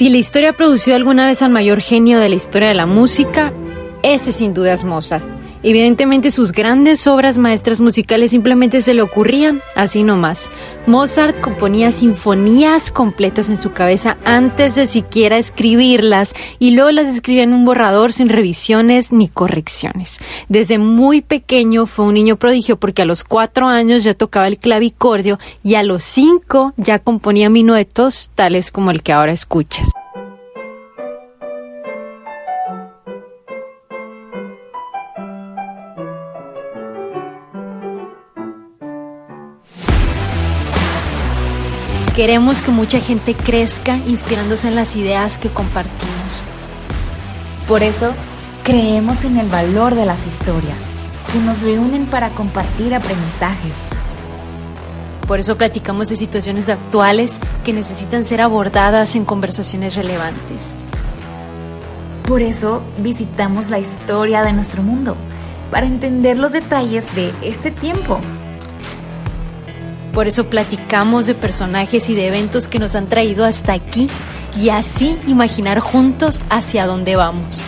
Si 0.00 0.08
la 0.08 0.16
historia 0.16 0.54
produció 0.54 0.94
alguna 0.96 1.26
vez 1.26 1.42
al 1.42 1.50
mayor 1.50 1.82
genio 1.82 2.20
de 2.20 2.30
la 2.30 2.34
historia 2.34 2.68
de 2.68 2.74
la 2.74 2.86
música, 2.86 3.52
ese 4.02 4.32
sin 4.32 4.54
duda 4.54 4.72
es 4.72 4.82
Mozart. 4.82 5.26
Evidentemente 5.62 6.30
sus 6.30 6.52
grandes 6.52 7.06
obras 7.06 7.36
maestras 7.36 7.80
musicales 7.80 8.30
simplemente 8.30 8.80
se 8.80 8.94
le 8.94 9.02
ocurrían 9.02 9.60
así 9.76 10.02
nomás. 10.02 10.50
Mozart 10.86 11.38
componía 11.40 11.92
sinfonías 11.92 12.90
completas 12.90 13.50
en 13.50 13.58
su 13.58 13.72
cabeza 13.72 14.16
antes 14.24 14.74
de 14.74 14.86
siquiera 14.86 15.36
escribirlas 15.36 16.34
y 16.58 16.70
luego 16.70 16.90
las 16.92 17.08
escribía 17.08 17.42
en 17.42 17.52
un 17.52 17.66
borrador 17.66 18.14
sin 18.14 18.30
revisiones 18.30 19.12
ni 19.12 19.28
correcciones. 19.28 20.18
Desde 20.48 20.78
muy 20.78 21.20
pequeño 21.20 21.84
fue 21.84 22.06
un 22.06 22.14
niño 22.14 22.36
prodigio 22.36 22.78
porque 22.78 23.02
a 23.02 23.06
los 23.06 23.22
cuatro 23.22 23.66
años 23.66 24.02
ya 24.02 24.14
tocaba 24.14 24.48
el 24.48 24.58
clavicordio 24.58 25.38
y 25.62 25.74
a 25.74 25.82
los 25.82 26.02
cinco 26.02 26.72
ya 26.78 26.98
componía 26.98 27.50
minuetos 27.50 28.30
tales 28.34 28.70
como 28.70 28.90
el 28.90 29.02
que 29.02 29.12
ahora 29.12 29.32
escuchas. 29.32 29.90
Queremos 42.20 42.60
que 42.60 42.70
mucha 42.70 43.00
gente 43.00 43.34
crezca 43.34 43.96
inspirándose 43.96 44.68
en 44.68 44.74
las 44.74 44.94
ideas 44.94 45.38
que 45.38 45.48
compartimos. 45.48 46.44
Por 47.66 47.82
eso, 47.82 48.12
creemos 48.62 49.24
en 49.24 49.38
el 49.38 49.48
valor 49.48 49.94
de 49.94 50.04
las 50.04 50.26
historias, 50.26 50.76
que 51.32 51.38
nos 51.38 51.62
reúnen 51.62 52.04
para 52.04 52.28
compartir 52.28 52.94
aprendizajes. 52.94 53.72
Por 55.26 55.40
eso 55.40 55.56
platicamos 55.56 56.10
de 56.10 56.16
situaciones 56.16 56.68
actuales 56.68 57.40
que 57.64 57.72
necesitan 57.72 58.26
ser 58.26 58.42
abordadas 58.42 59.16
en 59.16 59.24
conversaciones 59.24 59.96
relevantes. 59.96 60.74
Por 62.28 62.42
eso 62.42 62.82
visitamos 62.98 63.70
la 63.70 63.78
historia 63.78 64.42
de 64.42 64.52
nuestro 64.52 64.82
mundo, 64.82 65.16
para 65.70 65.86
entender 65.86 66.38
los 66.38 66.52
detalles 66.52 67.06
de 67.14 67.32
este 67.40 67.70
tiempo 67.70 68.20
por 70.12 70.26
eso 70.26 70.46
platicamos 70.48 71.26
de 71.26 71.34
personajes 71.34 72.10
y 72.10 72.14
de 72.14 72.26
eventos 72.26 72.68
que 72.68 72.78
nos 72.78 72.94
han 72.94 73.08
traído 73.08 73.44
hasta 73.44 73.72
aquí 73.72 74.08
y 74.56 74.70
así 74.70 75.18
imaginar 75.26 75.80
juntos 75.80 76.40
hacia 76.50 76.86
dónde 76.86 77.16
vamos. 77.16 77.62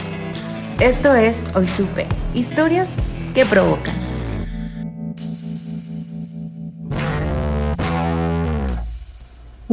Esto 0.80 1.14
es 1.14 1.36
Hoy 1.54 1.68
Supe, 1.68 2.06
historias 2.34 2.90
que 3.34 3.46
provocan. 3.46 4.01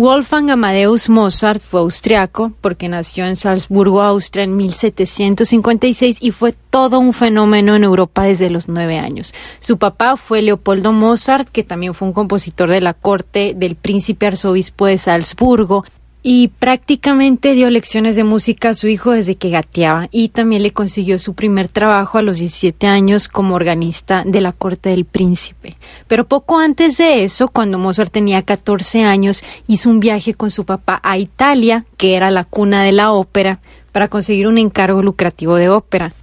Wolfgang 0.02 0.50
Amadeus 0.50 1.10
Mozart 1.10 1.60
fue 1.60 1.82
austriaco 1.82 2.54
porque 2.62 2.88
nació 2.88 3.26
en 3.26 3.36
Salzburgo, 3.36 4.02
Austria 4.02 4.46
en 4.46 4.56
1756 4.56 6.20
y 6.22 6.32
fue 6.32 6.54
todo 6.70 7.00
un 7.00 7.12
fenómeno 7.12 7.76
en 7.76 7.84
Europa 7.84 8.24
desde 8.24 8.50
los 8.50 8.70
nueve 8.70 8.98
años. 8.98 9.34
Su 9.60 9.78
papá 9.78 10.16
fue 10.16 10.42
Leopoldo 10.42 10.94
Mozart, 10.94 11.50
que 11.50 11.66
también 11.66 11.94
fue 11.94 12.08
un 12.08 12.14
compositor 12.14 12.70
de 12.70 12.80
la 12.80 12.94
corte 12.94 13.54
del 13.54 13.76
príncipe 13.76 14.28
arzobispo 14.28 14.86
de 14.86 14.98
Salzburgo 14.98 15.84
y 16.22 16.50
prácticamente 16.50 17.54
dio 17.54 17.70
lecciones 17.70 18.16
de 18.16 18.26
música 18.26 18.70
a 18.70 18.74
su 18.74 18.88
hijo 18.88 19.12
desde 19.12 19.36
que 19.36 19.50
gateaba 19.50 20.10
y 20.12 20.30
también 20.30 20.64
le 20.64 20.72
consiguió 20.72 21.18
su 21.18 21.34
primer 21.34 21.70
trabajo 21.70 22.18
a 22.18 22.22
los 22.22 22.40
17 22.40 22.88
años 22.88 23.28
como 23.30 23.56
organista 23.56 24.24
de 24.26 24.42
la 24.42 24.52
corte 24.52 24.90
del 24.90 25.06
príncipe. 25.06 25.78
Pero 26.08 26.26
poco 26.26 26.60
antes 26.60 26.98
de 26.98 27.24
eso, 27.24 27.48
cuando 27.48 27.78
Mozart 27.78 28.12
tenía 28.12 28.42
14 28.42 29.04
años, 29.04 29.44
hizo 29.68 29.90
un 29.90 30.02
viaje 30.02 30.34
con 30.34 30.52
su 30.52 30.66
papá 30.66 31.00
a 31.04 31.18
Italia, 31.18 31.86
que 31.96 32.16
era 32.16 32.32
la 32.32 32.44
cuna 32.44 32.84
de 32.84 32.92
la 32.92 33.12
ópera, 33.12 33.60
para 33.94 34.10
conseguir 34.10 34.48
un 34.48 34.58
encargo 34.58 35.02
lucrativo 35.02 35.56
de 35.56 35.70
ópera. 35.70 36.14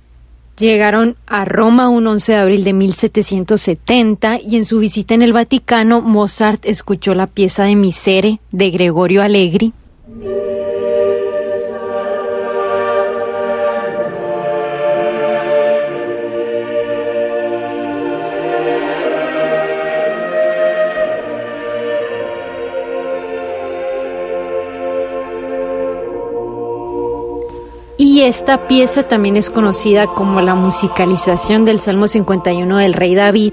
Llegaron 0.58 1.16
a 1.26 1.44
Roma 1.44 1.90
un 1.90 2.06
11 2.06 2.32
de 2.32 2.38
abril 2.38 2.64
de 2.64 2.72
1770 2.72 4.40
y 4.40 4.56
en 4.56 4.64
su 4.64 4.78
visita 4.78 5.12
en 5.12 5.22
el 5.22 5.34
Vaticano 5.34 6.00
Mozart 6.00 6.64
escuchó 6.64 7.14
la 7.14 7.26
pieza 7.26 7.64
de 7.64 7.76
Misere 7.76 8.40
de 8.52 8.70
Gregorio 8.70 9.22
Allegri, 9.22 9.74
y 27.98 28.22
esta 28.22 28.66
pieza 28.66 29.02
también 29.02 29.36
es 29.36 29.50
conocida 29.50 30.06
como 30.06 30.40
la 30.40 30.54
musicalización 30.54 31.66
del 31.66 31.78
Salmo 31.78 32.08
51 32.08 32.78
del 32.78 32.94
rey 32.94 33.14
David 33.14 33.52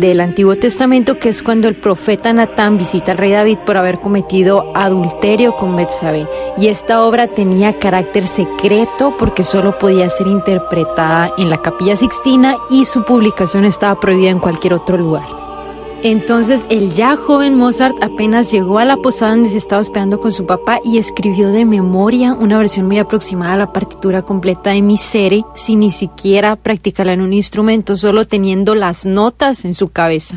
del 0.00 0.20
Antiguo 0.20 0.56
Testamento, 0.56 1.18
que 1.18 1.28
es 1.28 1.42
cuando 1.42 1.68
el 1.68 1.74
profeta 1.74 2.32
Natán 2.32 2.78
visita 2.78 3.12
al 3.12 3.18
rey 3.18 3.32
David 3.32 3.58
por 3.66 3.76
haber 3.76 3.98
cometido 3.98 4.72
adulterio 4.74 5.56
con 5.56 5.74
Betsabé. 5.76 6.26
Y 6.56 6.68
esta 6.68 7.04
obra 7.04 7.26
tenía 7.26 7.78
carácter 7.78 8.24
secreto 8.26 9.16
porque 9.18 9.44
solo 9.44 9.78
podía 9.78 10.08
ser 10.08 10.28
interpretada 10.28 11.32
en 11.38 11.50
la 11.50 11.60
Capilla 11.62 11.96
Sixtina 11.96 12.56
y 12.70 12.84
su 12.84 13.04
publicación 13.04 13.64
estaba 13.64 13.98
prohibida 13.98 14.30
en 14.30 14.40
cualquier 14.40 14.74
otro 14.74 14.96
lugar. 14.96 15.47
Entonces 16.02 16.64
el 16.70 16.92
ya 16.92 17.16
joven 17.16 17.56
Mozart 17.56 17.96
apenas 18.02 18.52
llegó 18.52 18.78
a 18.78 18.84
la 18.84 18.96
posada 18.98 19.32
donde 19.32 19.50
se 19.50 19.58
estaba 19.58 19.80
hospedando 19.80 20.20
con 20.20 20.30
su 20.30 20.46
papá 20.46 20.78
y 20.84 20.98
escribió 20.98 21.50
de 21.50 21.64
memoria 21.64 22.34
una 22.34 22.56
versión 22.56 22.86
muy 22.86 22.98
aproximada 22.98 23.54
a 23.54 23.58
la 23.58 23.72
partitura 23.72 24.22
completa 24.22 24.70
de 24.70 24.80
Misere 24.80 25.44
sin 25.54 25.80
ni 25.80 25.90
siquiera 25.90 26.54
practicarla 26.54 27.14
en 27.14 27.20
un 27.20 27.32
instrumento, 27.32 27.96
solo 27.96 28.24
teniendo 28.24 28.76
las 28.76 29.06
notas 29.06 29.64
en 29.64 29.74
su 29.74 29.88
cabeza. 29.88 30.36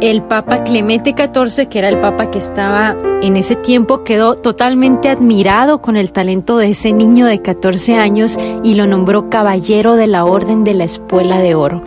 El 0.00 0.22
Papa 0.22 0.64
Clemente 0.64 1.14
XIV, 1.16 1.68
que 1.68 1.78
era 1.78 1.88
el 1.88 2.00
Papa 2.00 2.30
que 2.30 2.38
estaba 2.38 2.96
en 3.22 3.36
ese 3.36 3.56
tiempo, 3.56 4.02
quedó 4.02 4.34
totalmente 4.34 5.08
admirado 5.08 5.82
con 5.82 5.96
el 5.96 6.12
talento 6.12 6.56
de 6.56 6.70
ese 6.70 6.92
niño 6.92 7.26
de 7.26 7.42
14 7.42 7.96
años 7.96 8.38
y 8.64 8.74
lo 8.74 8.86
nombró 8.86 9.28
caballero 9.28 9.96
de 9.96 10.06
la 10.06 10.24
Orden 10.24 10.64
de 10.64 10.74
la 10.74 10.84
Espuela 10.84 11.38
de 11.38 11.54
Oro. 11.54 11.82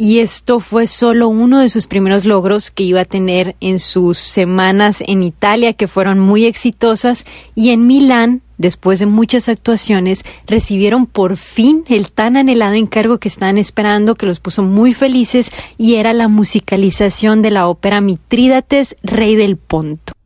Y 0.00 0.20
esto 0.20 0.60
fue 0.60 0.86
solo 0.86 1.28
uno 1.28 1.58
de 1.58 1.68
sus 1.68 1.88
primeros 1.88 2.24
logros 2.24 2.70
que 2.70 2.84
iba 2.84 3.00
a 3.00 3.04
tener 3.04 3.56
en 3.60 3.80
sus 3.80 4.16
semanas 4.16 5.02
en 5.04 5.24
Italia, 5.24 5.72
que 5.72 5.88
fueron 5.88 6.20
muy 6.20 6.44
exitosas, 6.44 7.26
y 7.56 7.70
en 7.70 7.88
Milán, 7.88 8.42
después 8.58 8.98
de 8.98 9.06
muchas 9.06 9.48
actuaciones, 9.48 10.24
recibieron 10.46 11.06
por 11.06 11.36
fin 11.36 11.84
el 11.88 12.10
tan 12.12 12.36
anhelado 12.36 12.74
encargo 12.74 13.18
que 13.18 13.28
estaban 13.28 13.56
esperando, 13.56 14.14
que 14.14 14.26
los 14.26 14.40
puso 14.40 14.62
muy 14.62 14.92
felices, 14.92 15.50
y 15.78 15.94
era 15.94 16.12
la 16.12 16.28
musicalización 16.28 17.40
de 17.40 17.50
la 17.50 17.68
ópera 17.68 18.00
Mitrídates, 18.00 18.96
Rey 19.02 19.36
del 19.36 19.56
Ponto. 19.56 20.17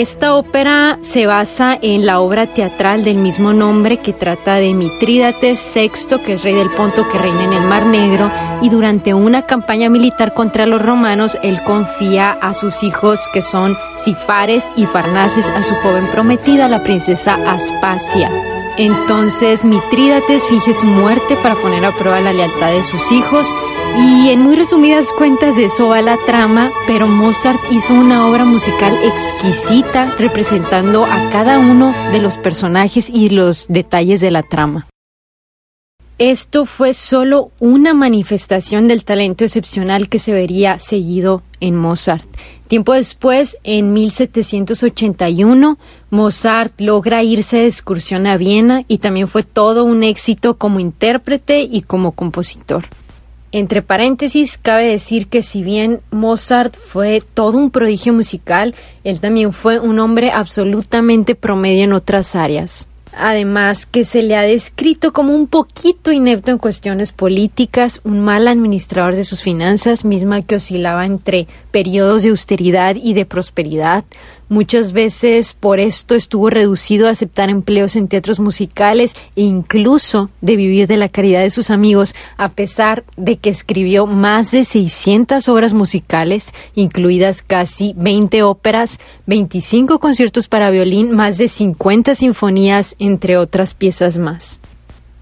Esta 0.00 0.36
ópera 0.36 0.96
se 1.00 1.26
basa 1.26 1.76
en 1.82 2.06
la 2.06 2.20
obra 2.20 2.46
teatral 2.46 3.02
del 3.02 3.16
mismo 3.16 3.52
nombre 3.52 3.96
que 3.96 4.12
trata 4.12 4.54
de 4.54 4.72
Mitrídates 4.72 5.72
VI, 5.74 6.20
que 6.24 6.34
es 6.34 6.44
rey 6.44 6.54
del 6.54 6.70
Ponto 6.70 7.08
que 7.08 7.18
reina 7.18 7.42
en 7.42 7.52
el 7.52 7.64
Mar 7.64 7.84
Negro, 7.84 8.30
y 8.62 8.68
durante 8.68 9.12
una 9.12 9.42
campaña 9.42 9.88
militar 9.88 10.34
contra 10.34 10.66
los 10.66 10.80
romanos, 10.80 11.36
él 11.42 11.60
confía 11.64 12.30
a 12.30 12.54
sus 12.54 12.84
hijos, 12.84 13.18
que 13.32 13.42
son 13.42 13.76
Cifares 13.96 14.70
y 14.76 14.86
Farnaces, 14.86 15.48
a 15.48 15.64
su 15.64 15.74
joven 15.74 16.06
prometida, 16.12 16.68
la 16.68 16.84
princesa 16.84 17.34
Aspasia. 17.48 18.30
Entonces 18.76 19.64
Mitrídates 19.64 20.44
finge 20.44 20.74
su 20.74 20.86
muerte 20.86 21.36
para 21.42 21.56
poner 21.56 21.84
a 21.84 21.90
prueba 21.90 22.20
la 22.20 22.32
lealtad 22.32 22.70
de 22.70 22.84
sus 22.84 23.10
hijos 23.10 23.52
y 23.96 24.28
en 24.30 24.40
muy 24.40 24.56
resumidas 24.56 25.12
cuentas 25.12 25.56
de 25.56 25.66
eso 25.66 25.88
va 25.88 26.02
la 26.02 26.18
trama, 26.26 26.70
pero 26.86 27.06
Mozart 27.06 27.60
hizo 27.70 27.94
una 27.94 28.26
obra 28.26 28.44
musical 28.44 28.98
exquisita 29.02 30.14
representando 30.18 31.04
a 31.04 31.30
cada 31.30 31.58
uno 31.58 31.94
de 32.12 32.20
los 32.20 32.38
personajes 32.38 33.08
y 33.08 33.30
los 33.30 33.66
detalles 33.68 34.20
de 34.20 34.30
la 34.30 34.42
trama. 34.42 34.86
Esto 36.18 36.66
fue 36.66 36.94
solo 36.94 37.52
una 37.60 37.94
manifestación 37.94 38.88
del 38.88 39.04
talento 39.04 39.44
excepcional 39.44 40.08
que 40.08 40.18
se 40.18 40.32
vería 40.32 40.80
seguido 40.80 41.44
en 41.60 41.76
Mozart. 41.76 42.26
Tiempo 42.66 42.92
después, 42.92 43.56
en 43.62 43.92
1781, 43.92 45.78
Mozart 46.10 46.80
logra 46.80 47.22
irse 47.22 47.58
de 47.58 47.66
excursión 47.66 48.26
a 48.26 48.36
Viena 48.36 48.84
y 48.88 48.98
también 48.98 49.28
fue 49.28 49.44
todo 49.44 49.84
un 49.84 50.02
éxito 50.02 50.58
como 50.58 50.80
intérprete 50.80 51.62
y 51.62 51.82
como 51.82 52.10
compositor. 52.10 52.86
Entre 53.50 53.80
paréntesis, 53.80 54.58
cabe 54.58 54.88
decir 54.88 55.28
que 55.28 55.42
si 55.42 55.62
bien 55.62 56.00
Mozart 56.10 56.76
fue 56.76 57.22
todo 57.32 57.56
un 57.56 57.70
prodigio 57.70 58.12
musical, 58.12 58.74
él 59.04 59.20
también 59.20 59.52
fue 59.52 59.80
un 59.80 59.98
hombre 60.00 60.30
absolutamente 60.30 61.34
promedio 61.34 61.84
en 61.84 61.94
otras 61.94 62.36
áreas. 62.36 62.88
Además, 63.16 63.86
que 63.86 64.04
se 64.04 64.22
le 64.22 64.36
ha 64.36 64.42
descrito 64.42 65.14
como 65.14 65.34
un 65.34 65.46
poquito 65.46 66.12
inepto 66.12 66.50
en 66.50 66.58
cuestiones 66.58 67.12
políticas, 67.12 68.00
un 68.04 68.20
mal 68.20 68.46
administrador 68.46 69.16
de 69.16 69.24
sus 69.24 69.40
finanzas, 69.40 70.04
misma 70.04 70.42
que 70.42 70.56
oscilaba 70.56 71.06
entre 71.06 71.48
periodos 71.70 72.22
de 72.22 72.28
austeridad 72.28 72.96
y 72.96 73.14
de 73.14 73.24
prosperidad, 73.24 74.04
Muchas 74.50 74.92
veces 74.92 75.52
por 75.52 75.78
esto 75.78 76.14
estuvo 76.14 76.48
reducido 76.48 77.06
a 77.06 77.10
aceptar 77.10 77.50
empleos 77.50 77.96
en 77.96 78.08
teatros 78.08 78.40
musicales 78.40 79.14
e 79.36 79.42
incluso 79.42 80.30
de 80.40 80.56
vivir 80.56 80.86
de 80.86 80.96
la 80.96 81.10
caridad 81.10 81.42
de 81.42 81.50
sus 81.50 81.68
amigos, 81.68 82.14
a 82.38 82.48
pesar 82.48 83.04
de 83.18 83.36
que 83.36 83.50
escribió 83.50 84.06
más 84.06 84.50
de 84.50 84.64
600 84.64 85.46
obras 85.50 85.74
musicales, 85.74 86.54
incluidas 86.74 87.42
casi 87.42 87.92
20 87.98 88.42
óperas, 88.42 89.00
25 89.26 89.98
conciertos 89.98 90.48
para 90.48 90.70
violín, 90.70 91.12
más 91.12 91.36
de 91.36 91.48
50 91.48 92.14
sinfonías, 92.14 92.96
entre 92.98 93.36
otras 93.36 93.74
piezas 93.74 94.16
más. 94.16 94.60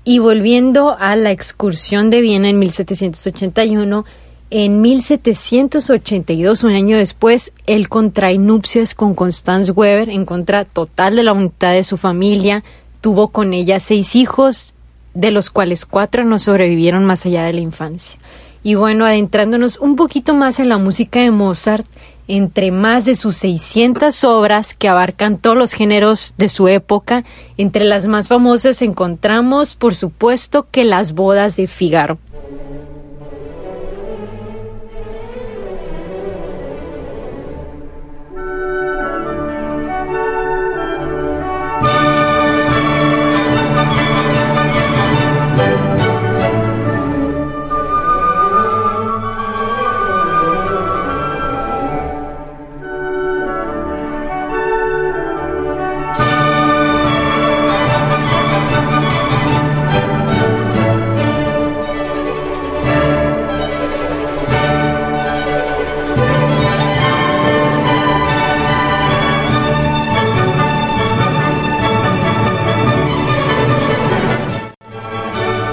Y 0.05 0.21
volviendo 0.21 0.97
a 1.01 1.17
la 1.17 1.33
excursión 1.33 2.11
de 2.11 2.21
Viena 2.21 2.49
en 2.49 2.61
1781, 2.61 4.05
en 4.51 4.81
1782, 4.81 6.63
un 6.63 6.73
año 6.73 6.97
después, 6.97 7.53
él 7.67 7.89
contrae 7.89 8.39
nupcias 8.39 8.95
con 8.95 9.15
Constance 9.15 9.73
Weber 9.73 10.09
en 10.09 10.25
contra 10.25 10.65
total 10.65 11.17
de 11.17 11.25
la 11.25 11.33
voluntad 11.33 11.73
de 11.73 11.83
su 11.83 11.97
familia. 11.97 12.63
Tuvo 13.01 13.29
con 13.29 13.53
ella 13.53 13.81
seis 13.81 14.15
hijos, 14.15 14.75
de 15.15 15.33
los 15.33 15.51
cuales 15.51 15.85
cuatro 15.85 16.25
no 16.25 16.39
sobrevivieron 16.39 17.05
más 17.05 17.27
allá 17.27 17.45
de 17.45 17.55
la 17.55 17.61
infancia. 17.61 18.21
Y 18.63 18.77
bueno, 18.77 19.05
adentrándonos 19.05 19.79
un 19.79 19.97
poquito 19.97 20.35
más 20.35 20.61
en 20.61 20.69
la 20.69 20.79
música 20.79 21.21
de 21.21 21.33
Mozart, 21.33 21.87
entre 22.29 22.71
más 22.71 23.05
de 23.05 23.17
sus 23.17 23.37
600 23.37 24.25
obras 24.25 24.75
que 24.75 24.89
abarcan 24.89 25.39
todos 25.39 25.57
los 25.57 25.73
géneros 25.73 26.35
de 26.39 26.49
su 26.49 26.69
época, 26.69 27.25
entre 27.57 27.85
las 27.85 28.07
más 28.07 28.29
famosas 28.29 28.83
encontramos, 28.83 29.75
por 29.75 29.95
supuesto, 29.95 30.67
que 30.71 30.85
las 30.85 31.13
bodas 31.15 31.57
de 31.57 31.67
Figaro. 31.67 32.19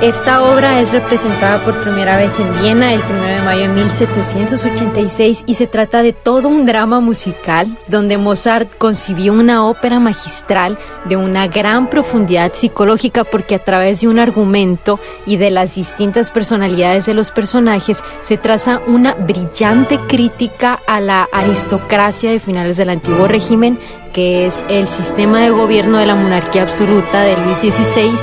Esta 0.04 0.44
obra 0.44 0.82
es 0.82 0.92
representada 0.92 1.64
por 1.64 1.80
primera 1.80 2.18
vez 2.18 2.38
en 2.38 2.60
Viena 2.60 2.92
el 2.92 3.00
1 3.10 3.22
de 3.24 3.42
mayo 3.42 3.62
de 3.62 3.68
1786 3.70 5.46
y 5.48 5.54
se 5.54 5.66
trata 5.66 6.04
de 6.04 6.12
todo 6.12 6.50
un 6.50 6.66
drama 6.66 7.00
musical 7.00 7.78
donde 7.88 8.18
Mozart 8.18 8.78
concibió 8.78 9.32
una 9.32 9.66
ópera 9.66 10.02
magistral 10.02 10.78
de 11.06 11.16
una 11.16 11.48
gran 11.48 11.90
profundidad 11.90 12.52
psicológica 12.54 13.24
porque 13.24 13.56
a 13.56 13.64
través 13.64 14.02
de 14.02 14.10
un 14.10 14.20
argumento 14.20 15.00
y 15.26 15.38
de 15.38 15.52
las 15.52 15.76
distintas 15.76 16.32
personalidades 16.32 17.06
de 17.06 17.14
los 17.14 17.32
personajes 17.32 18.04
se 18.20 18.36
traza 18.36 18.82
una 18.86 19.14
brillante 19.14 20.02
crítica 20.10 20.82
a 20.86 21.00
la 21.00 21.30
aristocracia 21.32 22.30
de 22.30 22.42
finales 22.42 22.76
del 22.76 22.90
antiguo 22.90 23.30
régimen 23.30 23.80
que 24.12 24.48
es 24.48 24.66
el 24.68 24.88
sistema 24.88 25.40
de 25.40 25.52
gobierno 25.52 25.98
de 25.98 26.08
la 26.08 26.16
monarquía 26.16 26.64
absoluta 26.64 27.22
de 27.22 27.38
Luis 27.38 27.60
XVI 27.60 28.18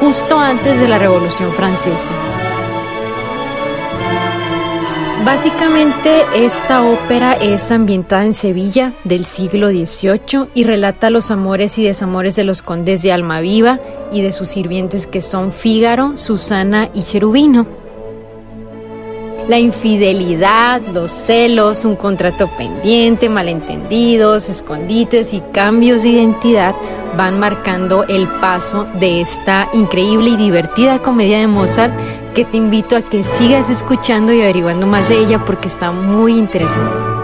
justo 0.00 0.38
antes 0.38 0.80
de 0.80 0.88
la 0.88 0.98
Revolución 0.98 1.52
Francesa. 1.52 2.14
Básicamente 5.24 6.24
esta 6.34 6.82
ópera 6.82 7.34
es 7.34 7.70
ambientada 7.70 8.24
en 8.24 8.32
Sevilla 8.32 8.94
del 9.04 9.26
siglo 9.26 9.68
XVIII 9.68 10.48
y 10.54 10.64
relata 10.64 11.10
los 11.10 11.30
amores 11.30 11.78
y 11.78 11.84
desamores 11.84 12.34
de 12.36 12.44
los 12.44 12.62
condes 12.62 13.02
de 13.02 13.12
Almaviva 13.12 13.78
y 14.10 14.22
de 14.22 14.32
sus 14.32 14.48
sirvientes 14.48 15.06
que 15.06 15.20
son 15.20 15.52
Fígaro, 15.52 16.16
Susana 16.16 16.88
y 16.94 17.02
Cherubino 17.02 17.79
la 19.48 19.58
infidelidad, 19.58 20.80
los 20.92 21.10
celos, 21.10 21.84
un 21.84 21.96
contrato 21.96 22.48
pendiente, 22.56 23.28
malentendidos, 23.28 24.48
escondites 24.48 25.34
y 25.34 25.40
cambios 25.52 26.02
de 26.02 26.10
identidad 26.10 26.74
van 27.16 27.40
marcando 27.40 28.04
el 28.04 28.28
paso 28.40 28.86
de 28.98 29.20
esta 29.20 29.68
increíble 29.72 30.30
y 30.30 30.36
divertida 30.36 31.00
comedia 31.00 31.38
de 31.38 31.46
Mozart 31.46 31.94
que 32.34 32.44
te 32.44 32.56
invito 32.56 32.96
a 32.96 33.02
que 33.02 33.24
sigas 33.24 33.68
escuchando 33.68 34.32
y 34.32 34.40
averiguando 34.40 34.86
más 34.86 35.08
de 35.08 35.18
ella 35.18 35.44
porque 35.44 35.68
está 35.68 35.90
muy 35.90 36.32
interesante. 36.32 37.19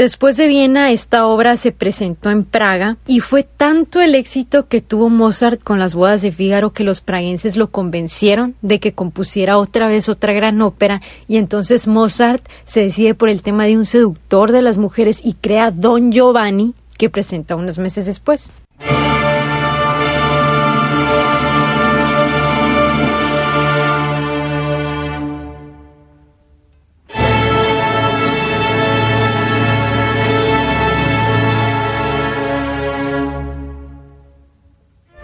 Después 0.00 0.38
de 0.38 0.46
Viena, 0.46 0.92
esta 0.92 1.26
obra 1.26 1.58
se 1.58 1.72
presentó 1.72 2.30
en 2.30 2.44
Praga 2.44 2.96
y 3.06 3.20
fue 3.20 3.42
tanto 3.42 4.00
el 4.00 4.14
éxito 4.14 4.66
que 4.66 4.80
tuvo 4.80 5.10
Mozart 5.10 5.62
con 5.62 5.78
las 5.78 5.94
bodas 5.94 6.22
de 6.22 6.32
Fígaro 6.32 6.72
que 6.72 6.84
los 6.84 7.02
praguenses 7.02 7.58
lo 7.58 7.70
convencieron 7.70 8.54
de 8.62 8.80
que 8.80 8.94
compusiera 8.94 9.58
otra 9.58 9.88
vez 9.88 10.08
otra 10.08 10.32
gran 10.32 10.62
ópera 10.62 11.02
y 11.28 11.36
entonces 11.36 11.86
Mozart 11.86 12.42
se 12.64 12.80
decide 12.80 13.14
por 13.14 13.28
el 13.28 13.42
tema 13.42 13.66
de 13.66 13.76
un 13.76 13.84
seductor 13.84 14.52
de 14.52 14.62
las 14.62 14.78
mujeres 14.78 15.20
y 15.22 15.34
crea 15.34 15.70
Don 15.70 16.12
Giovanni 16.12 16.72
que 16.96 17.10
presenta 17.10 17.54
unos 17.54 17.76
meses 17.76 18.06
después. 18.06 18.52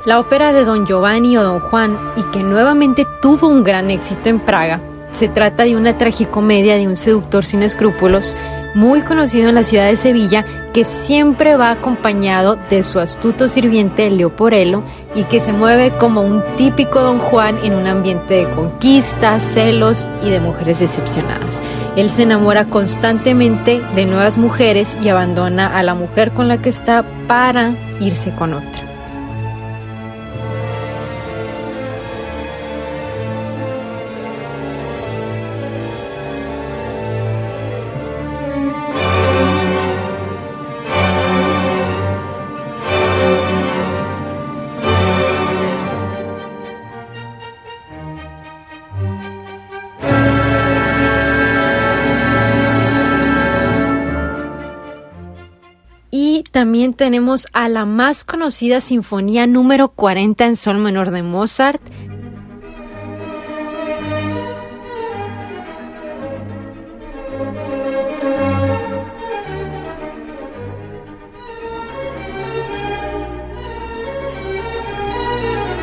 La 0.06 0.20
ópera 0.20 0.52
de 0.52 0.64
Don 0.64 0.86
Giovanni 0.86 1.36
o 1.36 1.42
Don 1.42 1.58
Juan, 1.58 1.98
y 2.16 2.22
que 2.30 2.44
nuevamente 2.44 3.04
tuvo 3.20 3.48
un 3.48 3.64
gran 3.64 3.90
éxito 3.90 4.28
en 4.28 4.38
Praga, 4.38 4.80
se 5.10 5.26
trata 5.26 5.64
de 5.64 5.74
una 5.74 5.98
tragicomedia 5.98 6.76
de 6.76 6.86
un 6.86 6.94
seductor 6.94 7.44
sin 7.44 7.64
escrúpulos, 7.64 8.36
muy 8.76 9.00
conocido 9.00 9.48
en 9.48 9.56
la 9.56 9.64
ciudad 9.64 9.88
de 9.88 9.96
Sevilla, 9.96 10.46
que 10.72 10.84
siempre 10.84 11.56
va 11.56 11.72
acompañado 11.72 12.56
de 12.70 12.84
su 12.84 13.00
astuto 13.00 13.48
sirviente 13.48 14.08
Leoporello 14.08 14.84
y 15.16 15.24
que 15.24 15.40
se 15.40 15.52
mueve 15.52 15.90
como 15.98 16.20
un 16.20 16.40
típico 16.56 17.00
Don 17.00 17.18
Juan 17.18 17.58
en 17.64 17.74
un 17.74 17.88
ambiente 17.88 18.34
de 18.34 18.50
conquista, 18.50 19.40
celos 19.40 20.08
y 20.22 20.30
de 20.30 20.38
mujeres 20.38 20.78
decepcionadas. 20.78 21.64
Él 21.96 22.10
se 22.10 22.22
enamora 22.22 22.66
constantemente 22.66 23.82
de 23.96 24.06
nuevas 24.06 24.38
mujeres 24.38 24.96
y 25.02 25.08
abandona 25.08 25.76
a 25.76 25.82
la 25.82 25.96
mujer 25.96 26.30
con 26.30 26.46
la 26.46 26.62
que 26.62 26.68
está 26.68 27.04
para 27.26 27.74
irse 27.98 28.32
con 28.36 28.52
otra. 28.54 28.85
También 56.56 56.94
tenemos 56.94 57.46
a 57.52 57.68
la 57.68 57.84
más 57.84 58.24
conocida 58.24 58.80
Sinfonía 58.80 59.46
número 59.46 59.88
40 59.88 60.42
en 60.46 60.56
Sol 60.56 60.78
menor 60.78 61.10
de 61.10 61.22
Mozart, 61.22 61.82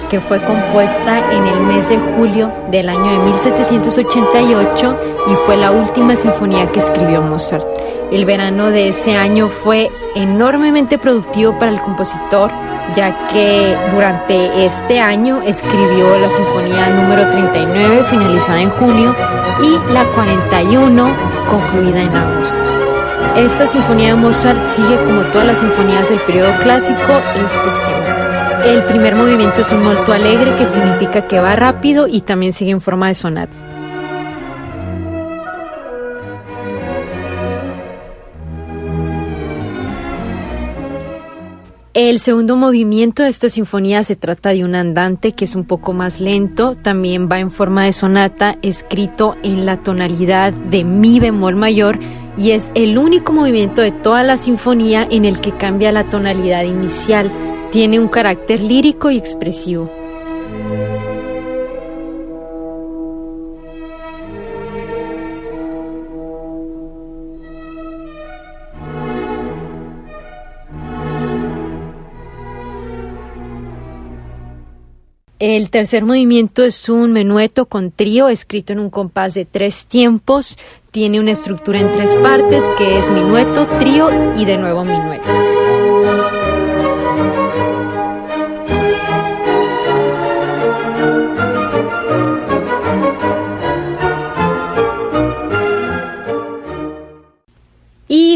que 0.09 0.19
fue 0.19 0.43
compuesta 0.43 1.31
en 1.31 1.45
el 1.45 1.59
mes 1.67 1.89
de 1.89 1.99
julio 1.99 2.51
del 2.71 2.89
año 2.89 3.11
de 3.11 3.19
1788 3.19 4.97
y 5.27 5.35
fue 5.45 5.55
la 5.55 5.69
última 5.69 6.15
sinfonía 6.15 6.71
que 6.71 6.79
escribió 6.79 7.21
Mozart. 7.21 7.82
El 8.13 8.25
verano 8.25 8.69
de 8.69 8.89
ese 8.89 9.17
año 9.17 9.49
fue 9.49 9.91
enormemente 10.13 10.99
productivo 10.99 11.57
para 11.57 11.71
el 11.71 11.81
compositor, 11.81 12.51
ya 12.95 13.27
que 13.29 13.75
durante 13.89 14.65
este 14.65 14.99
año 14.99 15.41
escribió 15.41 16.19
la 16.19 16.29
sinfonía 16.29 16.89
número 16.91 17.27
39, 17.31 18.03
finalizada 18.11 18.61
en 18.61 18.69
junio, 18.69 19.15
y 19.63 19.91
la 19.91 20.05
41, 20.13 21.07
concluida 21.49 22.03
en 22.03 22.15
agosto. 22.15 22.71
Esta 23.35 23.65
sinfonía 23.65 24.09
de 24.09 24.15
Mozart 24.15 24.67
sigue, 24.67 24.95
como 25.05 25.23
todas 25.31 25.47
las 25.47 25.57
sinfonías 25.57 26.07
del 26.07 26.19
periodo 26.19 26.53
clásico, 26.61 27.19
este 27.43 27.67
esquema. 27.67 28.61
El 28.63 28.83
primer 28.83 29.15
movimiento 29.15 29.61
es 29.61 29.71
un 29.71 29.83
molto 29.83 30.13
alegre, 30.13 30.55
que 30.55 30.67
significa 30.67 31.27
que 31.27 31.39
va 31.39 31.55
rápido 31.55 32.07
y 32.07 32.21
también 32.21 32.53
sigue 32.53 32.69
en 32.69 32.79
forma 32.79 33.07
de 33.07 33.15
sonata. 33.15 33.72
El 41.93 42.19
segundo 42.19 42.55
movimiento 42.55 43.21
de 43.21 43.29
esta 43.29 43.51
sinfonía 43.51 44.03
se 44.03 44.15
trata 44.15 44.49
de 44.49 44.65
un 44.65 44.73
andante 44.73 45.33
que 45.33 45.45
es 45.45 45.53
un 45.53 45.63
poco 45.63 45.93
más 45.93 46.19
lento, 46.19 46.75
también 46.75 47.29
va 47.31 47.37
en 47.37 47.51
forma 47.51 47.85
de 47.85 47.93
sonata, 47.93 48.57
escrito 48.63 49.35
en 49.43 49.67
la 49.67 49.77
tonalidad 49.83 50.53
de 50.53 50.83
mi 50.83 51.19
bemol 51.19 51.55
mayor 51.55 51.99
y 52.35 52.49
es 52.49 52.71
el 52.73 52.97
único 52.97 53.31
movimiento 53.31 53.83
de 53.83 53.91
toda 53.91 54.23
la 54.23 54.37
sinfonía 54.37 55.07
en 55.07 55.23
el 55.23 55.39
que 55.39 55.55
cambia 55.55 55.91
la 55.91 56.09
tonalidad 56.09 56.63
inicial. 56.63 57.31
Tiene 57.71 57.99
un 57.99 58.07
carácter 58.07 58.59
lírico 58.59 59.11
y 59.11 59.19
expresivo. 59.19 59.91
El 75.45 75.69
tercer 75.71 76.05
movimiento 76.05 76.63
es 76.63 76.87
un 76.87 77.11
menueto 77.11 77.65
con 77.65 77.91
trío 77.91 78.29
escrito 78.29 78.71
en 78.71 78.79
un 78.79 78.89
compás 78.89 79.33
de 79.33 79.43
tres 79.43 79.87
tiempos. 79.87 80.57
Tiene 80.89 81.19
una 81.19 81.31
estructura 81.31 81.81
en 81.81 81.91
tres 81.91 82.15
partes 82.15 82.63
que 82.77 82.97
es 82.97 83.09
minueto, 83.09 83.67
trío 83.77 84.07
y 84.37 84.45
de 84.45 84.57
nuevo 84.57 84.85
minueto. 84.85 86.42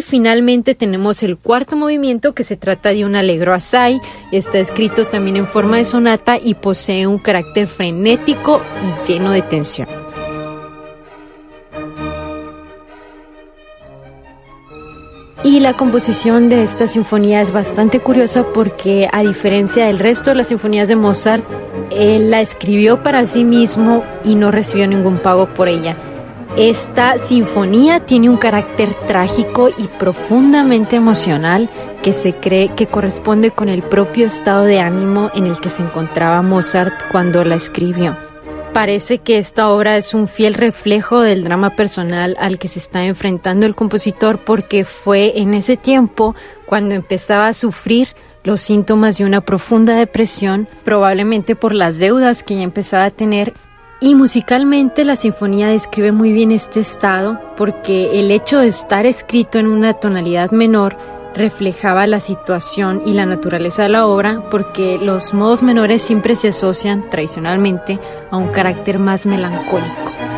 Finalmente 0.07 0.73
tenemos 0.73 1.21
el 1.21 1.37
cuarto 1.37 1.75
movimiento 1.75 2.33
que 2.33 2.43
se 2.43 2.55
trata 2.55 2.89
de 2.89 3.05
un 3.05 3.15
allegro 3.15 3.53
assai. 3.53 4.01
Está 4.31 4.57
escrito 4.57 5.05
también 5.05 5.35
en 5.35 5.45
forma 5.45 5.77
de 5.77 5.85
sonata 5.85 6.37
y 6.41 6.55
posee 6.55 7.05
un 7.05 7.19
carácter 7.19 7.67
frenético 7.67 8.61
y 8.81 9.07
lleno 9.07 9.31
de 9.31 9.41
tensión. 9.41 9.87
Y 15.43 15.59
la 15.59 15.73
composición 15.73 16.49
de 16.49 16.63
esta 16.63 16.87
sinfonía 16.87 17.41
es 17.41 17.51
bastante 17.51 17.99
curiosa 17.99 18.45
porque 18.53 19.07
a 19.11 19.21
diferencia 19.21 19.85
del 19.85 19.99
resto 19.99 20.31
de 20.31 20.37
las 20.37 20.47
sinfonías 20.47 20.87
de 20.87 20.95
Mozart, 20.95 21.45
él 21.91 22.31
la 22.31 22.41
escribió 22.41 23.03
para 23.03 23.25
sí 23.25 23.43
mismo 23.43 24.03
y 24.23 24.35
no 24.35 24.51
recibió 24.51 24.87
ningún 24.87 25.19
pago 25.19 25.53
por 25.53 25.67
ella. 25.67 25.95
Esta 26.55 27.19
sinfonía 27.19 28.05
tiene 28.05 28.29
un 28.29 28.37
carácter 28.37 28.93
trágico 29.07 29.69
y 29.77 29.87
profundamente 29.87 30.95
emocional 30.95 31.69
que 32.01 32.13
se 32.13 32.33
cree 32.33 32.73
que 32.73 32.87
corresponde 32.87 33.51
con 33.51 33.69
el 33.69 33.83
propio 33.83 34.25
estado 34.25 34.63
de 34.63 34.79
ánimo 34.79 35.29
en 35.35 35.45
el 35.45 35.59
que 35.59 35.69
se 35.69 35.83
encontraba 35.83 36.41
Mozart 36.41 36.93
cuando 37.11 37.43
la 37.43 37.55
escribió. 37.55 38.17
Parece 38.73 39.19
que 39.19 39.37
esta 39.37 39.69
obra 39.69 39.97
es 39.97 40.13
un 40.13 40.27
fiel 40.27 40.53
reflejo 40.53 41.21
del 41.21 41.43
drama 41.43 41.71
personal 41.71 42.35
al 42.39 42.59
que 42.59 42.67
se 42.67 42.79
está 42.79 43.05
enfrentando 43.05 43.65
el 43.65 43.75
compositor 43.75 44.43
porque 44.43 44.85
fue 44.85 45.39
en 45.39 45.53
ese 45.53 45.77
tiempo 45.77 46.35
cuando 46.65 46.95
empezaba 46.95 47.47
a 47.47 47.53
sufrir 47.53 48.09
los 48.43 48.61
síntomas 48.61 49.17
de 49.17 49.25
una 49.25 49.41
profunda 49.41 49.93
depresión, 49.95 50.67
probablemente 50.85 51.55
por 51.55 51.73
las 51.73 51.99
deudas 51.99 52.43
que 52.43 52.55
ya 52.55 52.61
empezaba 52.61 53.05
a 53.05 53.11
tener 53.11 53.53
y 53.99 54.15
musicalmente 54.15 55.05
la 55.05 55.15
sinfonía 55.15 55.69
describe 55.69 56.11
muy 56.11 56.31
bien 56.31 56.51
este 56.51 56.79
estado 56.79 57.39
porque 57.55 58.19
el 58.19 58.31
hecho 58.31 58.59
de 58.59 58.67
estar 58.67 59.05
escrito 59.05 59.57
en 59.57 59.67
una 59.67 59.93
tonalidad 59.93 60.51
menor 60.51 60.97
reflejaba 61.33 62.07
la 62.07 62.19
situación 62.19 63.01
y 63.05 63.13
la 63.13 63.25
naturaleza 63.25 63.83
de 63.83 63.89
la 63.89 64.07
obra 64.07 64.43
porque 64.49 64.99
los 65.01 65.33
modos 65.33 65.63
menores 65.63 66.01
siempre 66.01 66.35
se 66.35 66.49
asocian 66.49 67.09
tradicionalmente 67.09 67.99
a 68.31 68.37
un 68.37 68.49
carácter 68.49 68.99
más 68.99 69.25
melancólico. 69.25 70.36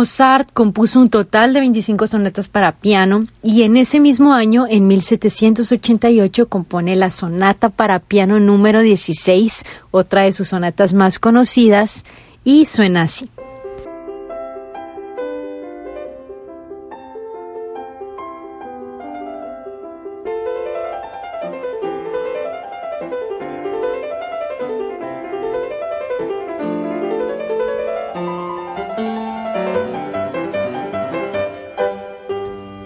Mozart 0.00 0.48
compuso 0.54 0.98
un 0.98 1.10
total 1.10 1.52
de 1.52 1.60
25 1.60 2.06
sonatas 2.06 2.48
para 2.48 2.72
piano 2.72 3.24
y 3.42 3.64
en 3.64 3.76
ese 3.76 4.00
mismo 4.00 4.32
año, 4.32 4.64
en 4.66 4.86
1788, 4.86 6.48
compone 6.48 6.96
la 6.96 7.10
sonata 7.10 7.68
para 7.68 7.98
piano 7.98 8.40
número 8.40 8.80
16, 8.80 9.62
otra 9.90 10.22
de 10.22 10.32
sus 10.32 10.48
sonatas 10.48 10.94
más 10.94 11.18
conocidas, 11.18 12.04
y 12.44 12.64
suena 12.64 13.02
así. 13.02 13.28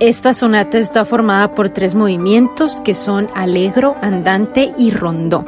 Esta 0.05 0.35
sonata 0.35 0.77
está 0.77 1.07
formada 1.07 1.55
por 1.55 1.71
tres 1.71 1.95
movimientos 1.95 2.83
que 2.83 2.93
son 2.93 3.31
alegro, 3.35 3.97
andante 4.03 4.75
y 4.77 4.91
rondó. 4.91 5.47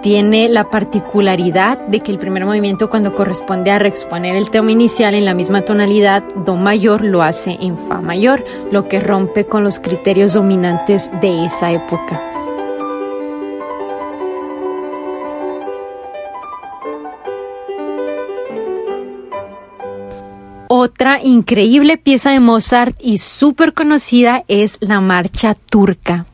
Tiene 0.00 0.48
la 0.48 0.70
particularidad 0.70 1.78
de 1.88 1.98
que 1.98 2.12
el 2.12 2.20
primer 2.20 2.44
movimiento 2.44 2.88
cuando 2.88 3.16
corresponde 3.16 3.72
a 3.72 3.80
reexponer 3.80 4.36
el 4.36 4.48
tema 4.50 4.70
inicial 4.70 5.14
en 5.14 5.24
la 5.24 5.34
misma 5.34 5.62
tonalidad, 5.62 6.22
do 6.44 6.54
mayor, 6.54 7.02
lo 7.02 7.20
hace 7.20 7.58
en 7.60 7.76
fa 7.76 8.00
mayor, 8.00 8.44
lo 8.70 8.86
que 8.86 9.00
rompe 9.00 9.46
con 9.46 9.64
los 9.64 9.80
criterios 9.80 10.34
dominantes 10.34 11.10
de 11.20 11.44
esa 11.44 11.72
época. 11.72 12.35
Otra 20.78 21.20
increíble 21.22 21.96
pieza 21.96 22.32
de 22.32 22.38
Mozart 22.38 22.98
y 23.00 23.16
súper 23.16 23.72
conocida 23.72 24.44
es 24.46 24.76
la 24.80 25.00
Marcha 25.00 25.54
Turca. 25.54 26.26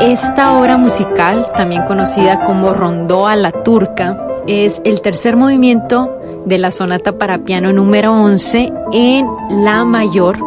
Esta 0.00 0.52
obra 0.58 0.76
musical, 0.76 1.50
también 1.54 1.84
conocida 1.84 2.44
como 2.44 2.74
Rondó 2.74 3.26
a 3.26 3.36
la 3.36 3.52
Turca, 3.52 4.18
es 4.46 4.82
el 4.84 5.00
tercer 5.00 5.36
movimiento 5.36 6.19
de 6.44 6.58
la 6.58 6.70
sonata 6.70 7.12
para 7.12 7.38
piano 7.38 7.72
número 7.72 8.12
11 8.12 8.72
en 8.92 9.26
La 9.50 9.84
mayor 9.84 10.38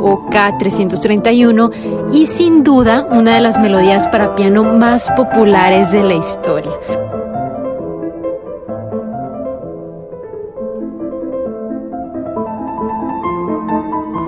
o 0.00 0.26
K331 0.30 2.10
y 2.12 2.26
sin 2.26 2.62
duda 2.62 3.06
una 3.10 3.34
de 3.34 3.40
las 3.40 3.58
melodías 3.58 4.08
para 4.08 4.34
piano 4.34 4.64
más 4.64 5.10
populares 5.12 5.92
de 5.92 6.02
la 6.02 6.14
historia. 6.14 6.72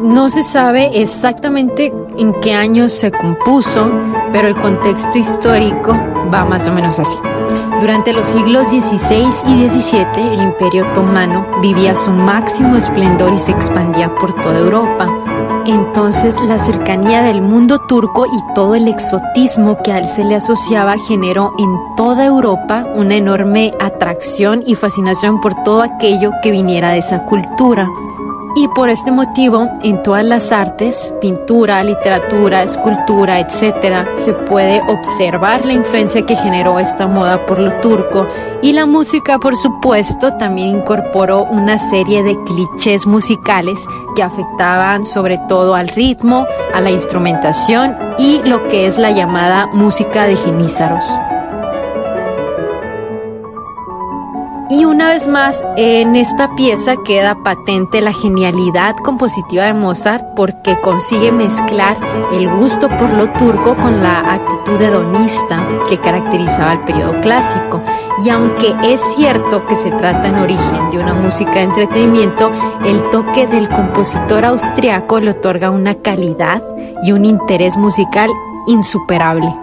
No 0.03 0.29
se 0.29 0.45
sabe 0.45 1.01
exactamente 1.01 1.93
en 2.19 2.35
qué 2.41 2.55
año 2.55 2.89
se 2.89 3.11
compuso, 3.11 3.91
pero 4.33 4.49
el 4.49 4.57
contexto 4.57 5.17
histórico 5.17 5.97
va 6.33 6.45
más 6.45 6.67
o 6.67 6.73
menos 6.73 6.99
así. 6.99 7.19
Durante 7.81 8.13
los 8.13 8.27
siglos 8.27 8.69
XVI 8.69 9.29
y 9.49 9.69
XVII, 9.69 10.35
el 10.35 10.43
Imperio 10.43 10.89
Otomano 10.89 11.47
vivía 11.61 11.97
su 11.97 12.11
máximo 12.11 12.77
esplendor 12.77 13.33
y 13.33 13.39
se 13.39 13.53
expandía 13.53 14.15
por 14.15 14.33
toda 14.35 14.59
Europa. 14.59 15.09
Entonces 15.67 16.41
la 16.43 16.59
cercanía 16.59 17.23
del 17.23 17.41
mundo 17.41 17.79
turco 17.89 18.27
y 18.27 18.55
todo 18.55 18.75
el 18.75 18.89
exotismo 18.89 19.77
que 19.83 19.93
a 19.93 19.99
él 19.99 20.09
se 20.09 20.25
le 20.25 20.37
asociaba 20.37 20.97
generó 20.99 21.55
en 21.59 21.77
toda 21.97 22.25
Europa 22.25 22.85
una 22.95 23.15
enorme 23.15 23.73
atracción 23.81 24.63
y 24.67 24.75
fascinación 24.75 25.41
por 25.41 25.55
todo 25.63 25.83
aquello 25.83 26.33
que 26.43 26.51
viniera 26.51 26.91
de 26.91 26.99
esa 26.99 27.25
cultura. 27.27 27.89
Y 28.55 28.69
por 28.69 28.91
este 28.91 29.11
motivo, 29.11 29.67
en 29.83 30.03
todas 30.03 30.25
las 30.25 30.53
artes, 30.53 31.15
pintura, 31.23 31.83
literatura, 31.83 32.63
escultura, 32.63 33.41
etc., 33.41 34.09
se 34.15 34.35
puede 34.35 34.83
observar 34.89 35.65
la 35.65 35.73
influencia 35.73 36.27
que 36.27 36.37
generó 36.37 36.79
esta 36.79 37.07
moda 37.07 37.47
por 37.47 37.59
lo 37.59 37.73
turco 37.81 38.29
y 38.61 38.73
la 38.73 38.85
música, 38.85 39.39
por 39.39 39.57
supuesto, 39.57 40.35
también 40.35 40.77
incorporó 40.77 41.45
una 41.45 41.79
serie 41.79 42.23
de 42.23 42.37
clichés 42.45 43.07
musicales 43.07 43.87
que 44.15 44.23
afectaban 44.23 45.07
sobre 45.07 45.39
todo 45.49 45.75
al 45.75 45.89
ritmo, 45.89 46.47
a 46.75 46.81
la 46.83 46.91
instrumentación 46.91 47.97
y 48.19 48.43
lo 48.45 48.69
que 48.69 48.87
es 48.87 48.99
la 48.99 49.13
llamada 49.13 49.67
música 49.73 50.27
de 50.27 50.37
genízaros. 50.37 51.05
Y 54.75 54.87
una 54.87 55.09
vez 55.09 55.29
más, 55.29 55.63
en 55.77 56.17
esta 56.17 56.55
pieza 56.55 56.97
queda 57.05 57.43
patente 57.43 58.01
la 58.01 58.15
genialidad 58.15 58.97
compositiva 58.97 59.65
de 59.65 59.75
Mozart 59.75 60.25
porque 60.35 60.81
consigue 60.81 61.31
mezclar 61.31 61.99
el 62.33 62.49
gusto 62.49 62.89
por 62.89 63.13
lo 63.13 63.31
turco 63.33 63.77
con 63.77 64.03
la 64.03 64.33
actitud 64.33 64.81
hedonista 64.81 65.63
que 65.91 65.99
caracterizaba 65.99 66.73
el 66.73 66.85
periodo 66.85 67.21
clásico. 67.21 67.83
Y 68.25 68.31
aunque 68.31 68.75
es 68.83 69.03
cierto 69.15 69.67
que 69.67 69.77
se 69.77 69.91
trata 69.91 70.29
en 70.29 70.37
origen 70.37 70.91
de 70.91 71.01
una 71.01 71.13
música 71.13 71.53
de 71.53 71.65
entretenimiento, 71.65 72.51
el 72.87 73.11
toque 73.11 73.47
del 73.47 73.69
compositor 73.69 74.47
austriaco 74.47 75.21
le 75.21 75.33
otorga 75.33 75.69
una 75.69 75.97
calidad 75.97 76.63
y 77.03 77.13
un 77.13 77.27
interés 77.27 77.77
musical 77.77 78.31
insuperable. 78.67 79.55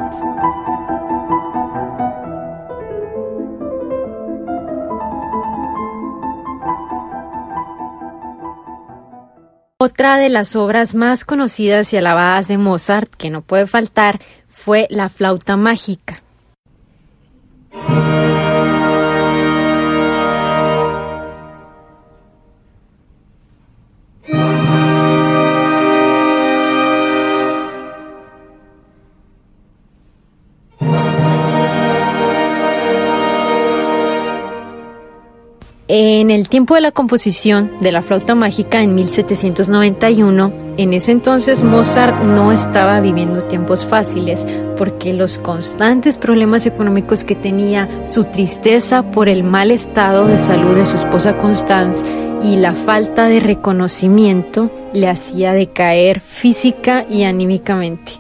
Otra 9.82 10.18
de 10.18 10.28
las 10.28 10.58
obras 10.58 10.94
más 10.94 11.24
conocidas 11.24 11.94
y 11.94 11.98
alabadas 11.98 12.50
de 12.50 12.58
Mozart, 12.58 13.16
que 13.16 13.30
no 13.30 13.40
puede 13.40 13.66
faltar, 13.66 14.20
fue 14.50 14.88
La 14.90 15.08
flauta 15.08 15.56
mágica. 15.56 16.22
En 35.92 36.30
el 36.30 36.50
tiempo 36.50 36.76
de 36.76 36.82
la 36.82 36.92
composición 36.92 37.72
de 37.82 37.92
la 37.92 38.04
flauta 38.04 38.36
mágica 38.36 38.84
en 38.84 38.94
1791, 38.94 40.54
en 40.78 40.94
ese 40.94 41.12
entonces 41.12 41.64
Mozart 41.64 42.22
no 42.22 42.52
estaba 42.52 43.02
viviendo 43.02 43.42
tiempos 43.42 43.88
fáciles 43.88 44.46
porque 44.78 45.14
los 45.14 45.40
constantes 45.40 46.20
problemas 46.20 46.68
económicos 46.68 47.24
que 47.24 47.34
tenía, 47.34 47.90
su 48.06 48.26
tristeza 48.26 49.02
por 49.02 49.30
el 49.30 49.44
mal 49.44 49.72
estado 49.72 50.28
de 50.28 50.38
salud 50.38 50.76
de 50.76 50.86
su 50.86 50.96
esposa 50.96 51.40
Constance 51.40 52.06
y 52.44 52.58
la 52.58 52.76
falta 52.76 53.28
de 53.28 53.40
reconocimiento 53.40 54.70
le 54.94 55.10
hacía 55.10 55.54
decaer 55.54 56.20
física 56.20 57.04
y 57.10 57.24
anímicamente. 57.24 58.12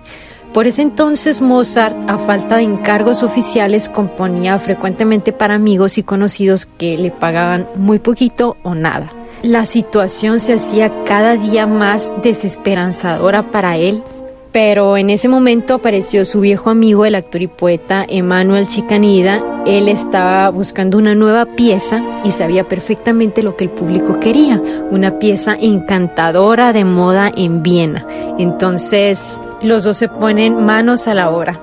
Por 0.53 0.65
ese 0.65 0.81
entonces 0.81 1.41
Mozart, 1.41 2.09
a 2.09 2.17
falta 2.17 2.57
de 2.57 2.63
encargos 2.63 3.21
oficiales, 3.21 3.87
componía 3.87 4.57
frecuentemente 4.57 5.31
para 5.31 5.55
amigos 5.55 5.97
y 5.97 6.03
conocidos 6.03 6.65
que 6.65 6.97
le 6.97 7.11
pagaban 7.11 7.67
muy 7.75 7.99
poquito 7.99 8.57
o 8.63 8.73
nada. 8.73 9.13
La 9.43 9.65
situación 9.65 10.39
se 10.39 10.53
hacía 10.53 11.03
cada 11.05 11.35
día 11.37 11.67
más 11.67 12.13
desesperanzadora 12.23 13.51
para 13.51 13.77
él 13.77 14.03
pero 14.51 14.97
en 14.97 15.09
ese 15.09 15.27
momento 15.27 15.75
apareció 15.75 16.25
su 16.25 16.41
viejo 16.41 16.69
amigo, 16.69 17.05
el 17.05 17.15
actor 17.15 17.41
y 17.41 17.47
poeta 17.47 18.05
Emanuel 18.07 18.67
Chicanida. 18.67 19.63
Él 19.67 19.87
estaba 19.87 20.49
buscando 20.49 20.97
una 20.97 21.13
nueva 21.13 21.45
pieza 21.45 22.03
y 22.23 22.31
sabía 22.31 22.67
perfectamente 22.67 23.43
lo 23.43 23.55
que 23.55 23.65
el 23.65 23.69
público 23.69 24.19
quería, 24.19 24.61
una 24.89 25.19
pieza 25.19 25.55
encantadora 25.59 26.73
de 26.73 26.83
moda 26.83 27.31
en 27.35 27.61
Viena. 27.61 28.07
Entonces 28.39 29.39
los 29.61 29.83
dos 29.83 29.97
se 29.97 30.07
ponen 30.07 30.65
manos 30.65 31.07
a 31.07 31.13
la 31.13 31.29
obra. 31.29 31.59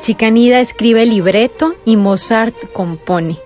Chicanida 0.00 0.60
escribe 0.60 1.04
el 1.04 1.10
libreto 1.10 1.74
y 1.84 1.96
Mozart 1.96 2.72
compone. 2.72 3.38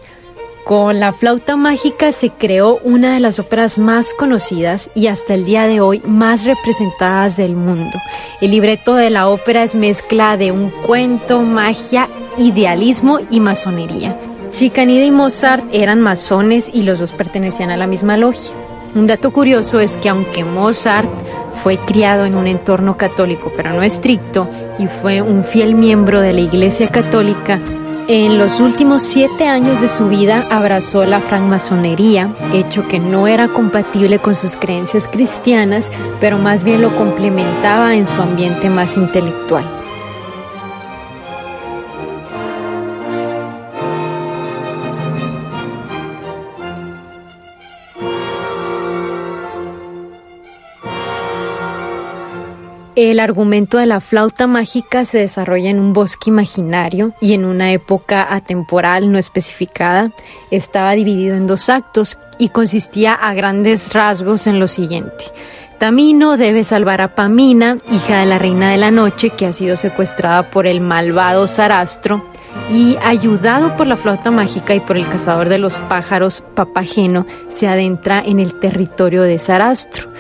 Con 0.65 1.01
la 1.01 1.13
flauta 1.13 1.57
mágica 1.57 2.13
se 2.13 2.31
creó 2.31 2.79
una 2.85 3.15
de 3.15 3.21
las 3.21 3.39
óperas 3.39 3.79
más 3.79 4.15
conocidas 4.15 4.91
y 4.95 5.07
hasta 5.07 5.35
el 5.35 5.45
día 5.45 5.67
de 5.67 5.81
hoy 5.81 6.03
más 6.05 6.45
representadas 6.45 7.37
del 7.37 7.57
mundo. 7.57 7.99
El 8.41 8.51
libreto 8.51 8.95
de 8.95 9.11
la 9.11 9.29
ópera 9.29 9.65
es 9.65 9.75
mezcla 9.75 10.37
de 10.37 10.53
un 10.53 10.71
cuento, 10.71 11.43
magia, 11.43 12.09
idealismo 12.37 13.19
y 13.31 13.41
masonería. 13.41 14.21
Chicanida 14.51 15.05
y 15.05 15.11
Mozart 15.11 15.67
eran 15.73 16.01
masones 16.01 16.71
y 16.73 16.83
los 16.83 17.01
dos 17.01 17.13
pertenecían 17.13 17.71
a 17.71 17.77
la 17.77 17.87
misma 17.87 18.17
logia. 18.17 18.55
Un 18.95 19.07
dato 19.07 19.33
curioso 19.33 19.81
es 19.81 19.97
que 19.97 20.09
aunque 20.09 20.45
Mozart 20.45 21.09
fue 21.53 21.79
criado 21.79 22.27
en 22.27 22.35
un 22.35 22.47
entorno 22.47 22.97
católico 22.97 23.53
pero 23.57 23.73
no 23.73 23.83
estricto 23.83 24.49
y 24.79 24.87
fue 24.89 25.23
un 25.23 25.43
fiel 25.43 25.75
miembro 25.75 26.21
de 26.21 26.33
la 26.33 26.41
Iglesia 26.41 26.89
Católica, 26.89 27.61
en 28.13 28.39
los 28.39 28.59
últimos 28.59 29.03
siete 29.03 29.47
años 29.47 29.81
de 29.81 29.89
su 29.89 30.09
vida 30.09 30.45
abrazó 30.51 31.05
la 31.05 31.21
francmasonería, 31.21 32.35
hecho 32.53 32.89
que 32.89 32.99
no 32.99 33.29
era 33.29 33.47
compatible 33.47 34.19
con 34.19 34.35
sus 34.35 34.57
creencias 34.57 35.07
cristianas, 35.07 35.93
pero 36.19 36.37
más 36.37 36.65
bien 36.65 36.83
lo 36.83 36.97
complementaba 36.97 37.95
en 37.95 38.07
su 38.07 38.21
ambiente 38.21 38.69
más 38.69 38.97
intelectual. 38.97 39.80
El 53.03 53.19
argumento 53.19 53.79
de 53.79 53.87
la 53.87 54.01
flauta 54.01 54.47
mágica 54.47 55.07
se 55.07 55.21
desarrolla 55.21 55.71
en 55.71 55.81
un 55.81 55.95
bosque 55.95 56.29
imaginario 56.29 57.15
y 57.19 57.33
en 57.33 57.47
una 57.47 57.73
época 57.73 58.27
atemporal 58.29 59.11
no 59.11 59.17
especificada. 59.17 60.13
Estaba 60.51 60.93
dividido 60.93 61.35
en 61.35 61.47
dos 61.47 61.71
actos 61.71 62.19
y 62.39 62.51
consistía 62.51 63.15
a 63.15 63.33
grandes 63.33 63.95
rasgos 63.95 64.47
en 64.47 64.61
lo 64.61 64.69
siguiente. 64.69 65.25
Tamino 65.79 66.37
debe 66.37 66.63
salvar 66.63 67.01
a 67.01 67.15
Pamina, 67.15 67.79
hija 67.91 68.19
de 68.19 68.27
la 68.27 68.39
reina 68.39 68.71
de 68.71 68.77
la 68.77 68.91
noche, 68.91 69.31
que 69.31 69.47
ha 69.47 69.55
sido 69.55 69.77
secuestrada 69.77 70.51
por 70.51 70.67
el 70.67 70.83
malvado 70.83 71.49
Sarastro, 71.49 72.23
y 72.71 72.99
ayudado 73.03 73.79
por 73.79 73.87
la 73.87 73.97
flauta 73.97 74.31
mágica 74.31 74.75
y 74.75 74.81
por 74.81 74.99
el 74.99 75.09
cazador 75.09 75.49
de 75.49 75.57
los 75.57 75.79
pájaros 75.79 76.45
Papageno, 76.55 77.27
se 77.49 77.67
adentra 77.67 78.21
en 78.21 78.41
el 78.41 78.61
territorio 78.61 79.23
de 79.23 79.39
Sarastro. 79.39 80.20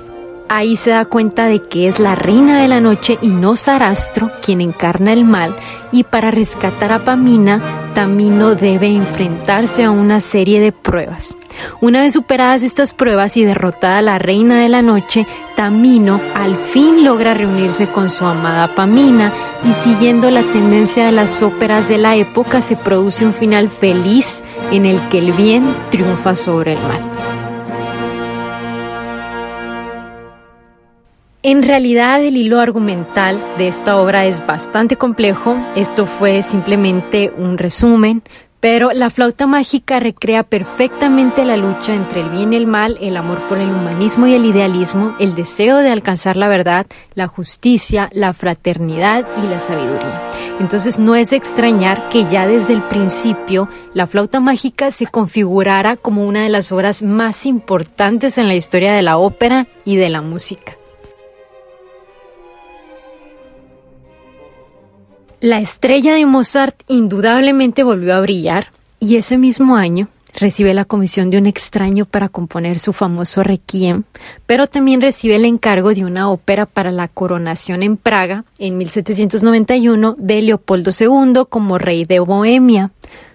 Ahí 0.53 0.75
se 0.75 0.91
da 0.91 1.05
cuenta 1.05 1.47
de 1.47 1.63
que 1.63 1.87
es 1.87 2.01
la 2.01 2.17
reina 2.17 2.61
de 2.61 2.67
la 2.67 2.81
noche 2.81 3.21
y 3.23 3.29
no 3.29 3.55
Sarastro 3.55 4.33
quien 4.43 4.61
encarna 4.61 5.13
el 5.13 5.25
mal 5.25 5.55
y 5.93 6.03
para 6.03 6.33
rescatar 6.33 6.91
a 6.91 7.05
Pamina, 7.05 7.63
Tamino 7.95 8.57
debe 8.57 8.89
enfrentarse 8.89 9.85
a 9.85 9.93
una 9.93 10.19
serie 10.19 10.61
de 10.61 10.73
pruebas. 10.73 11.37
Una 11.81 12.03
vez 12.03 12.15
superadas 12.15 12.65
estas 12.65 12.95
pruebas 12.95 13.37
y 13.37 13.45
derrotada 13.45 14.03
la 14.03 14.19
reina 14.19 14.61
de 14.61 14.69
la 14.69 14.83
noche, 14.83 15.25
Tamino 15.55 16.21
al 16.35 16.57
fin 16.57 17.05
logra 17.05 17.33
reunirse 17.33 17.87
con 17.87 18.11
su 18.11 18.25
amada 18.25 18.75
Pamina 18.75 19.33
y 19.63 19.73
siguiendo 19.73 20.33
la 20.33 20.43
tendencia 20.43 21.07
de 21.07 21.13
las 21.13 21.43
óperas 21.43 21.89
de 21.89 21.99
la 21.99 22.17
época 22.17 22.61
se 22.61 22.75
produce 22.75 23.25
un 23.25 23.35
final 23.35 23.69
feliz 23.69 24.43
en 24.73 24.85
el 24.85 25.01
que 25.11 25.19
el 25.19 25.31
bien 25.31 25.77
triunfa 25.91 26.35
sobre 26.35 26.73
el 26.73 26.81
mal. 26.81 27.30
En 31.43 31.63
realidad 31.63 32.23
el 32.23 32.37
hilo 32.37 32.61
argumental 32.61 33.43
de 33.57 33.67
esta 33.67 33.97
obra 33.97 34.27
es 34.27 34.47
bastante 34.47 34.97
complejo, 34.97 35.57
esto 35.75 36.05
fue 36.05 36.43
simplemente 36.43 37.33
un 37.35 37.57
resumen, 37.57 38.23
pero 38.61 38.93
la 38.93 39.09
flauta 39.09 39.47
mágica 39.47 40.01
recrea 40.01 40.43
perfectamente 40.43 41.47
la 41.47 41.57
lucha 41.57 41.95
entre 41.95 42.21
el 42.21 42.29
bien 42.29 42.53
y 42.53 42.57
el 42.57 42.67
mal, 42.67 42.99
el 43.01 43.17
amor 43.17 43.39
por 43.49 43.57
el 43.57 43.71
humanismo 43.71 44.27
y 44.27 44.35
el 44.35 44.45
idealismo, 44.45 45.17
el 45.19 45.35
deseo 45.35 45.79
de 45.79 45.89
alcanzar 45.89 46.37
la 46.37 46.47
verdad, 46.47 46.85
la 47.15 47.27
justicia, 47.27 48.11
la 48.13 48.35
fraternidad 48.35 49.27
y 49.43 49.47
la 49.47 49.61
sabiduría. 49.61 50.21
Entonces 50.61 50.99
no 50.99 51.15
es 51.15 51.31
de 51.31 51.37
extrañar 51.37 52.11
que 52.11 52.27
ya 52.27 52.47
desde 52.47 52.75
el 52.75 52.83
principio 52.83 53.71
la 53.95 54.07
flauta 54.07 54.41
mágica 54.41 54.91
se 54.91 55.07
configurara 55.07 55.97
como 55.97 56.27
una 56.27 56.43
de 56.43 56.51
las 56.51 56.71
obras 56.71 57.03
más 57.03 57.47
importantes 57.47 58.37
en 58.37 58.47
la 58.47 58.57
historia 58.57 58.93
de 58.93 59.01
la 59.01 59.17
ópera 59.17 59.69
y 59.87 59.97
de 59.97 60.11
la 60.11 60.21
música. 60.21 60.77
La 65.41 65.59
estrella 65.59 66.13
de 66.13 66.27
Mozart 66.27 66.83
indudablemente 66.87 67.83
volvió 67.83 68.15
a 68.15 68.21
brillar 68.21 68.73
y 68.99 69.17
ese 69.17 69.39
mismo 69.39 69.77
año 69.77 70.09
recibe 70.39 70.75
la 70.75 70.85
comisión 70.85 71.31
de 71.31 71.39
un 71.39 71.47
extraño 71.47 72.05
para 72.05 72.29
componer 72.29 72.79
su 72.79 72.93
famoso 72.93 73.43
Requiem, 73.43 74.03
pero 74.45 74.67
también 74.67 75.01
recibe 75.01 75.37
el 75.37 75.47
encargo 75.47 75.95
de 75.95 76.05
una 76.05 76.31
ópera 76.31 76.67
para 76.67 76.91
la 76.91 77.09
coronación 77.09 77.83
en 77.83 77.97
Praga 77.97 78.45
en 78.59 78.77
1791 78.77 80.15
de 80.19 80.43
Leopoldo 80.43 80.91
II 80.99 81.45
como 81.49 81.79
rey 81.79 82.05
de 82.05 82.21
Bohemia. 82.21 82.91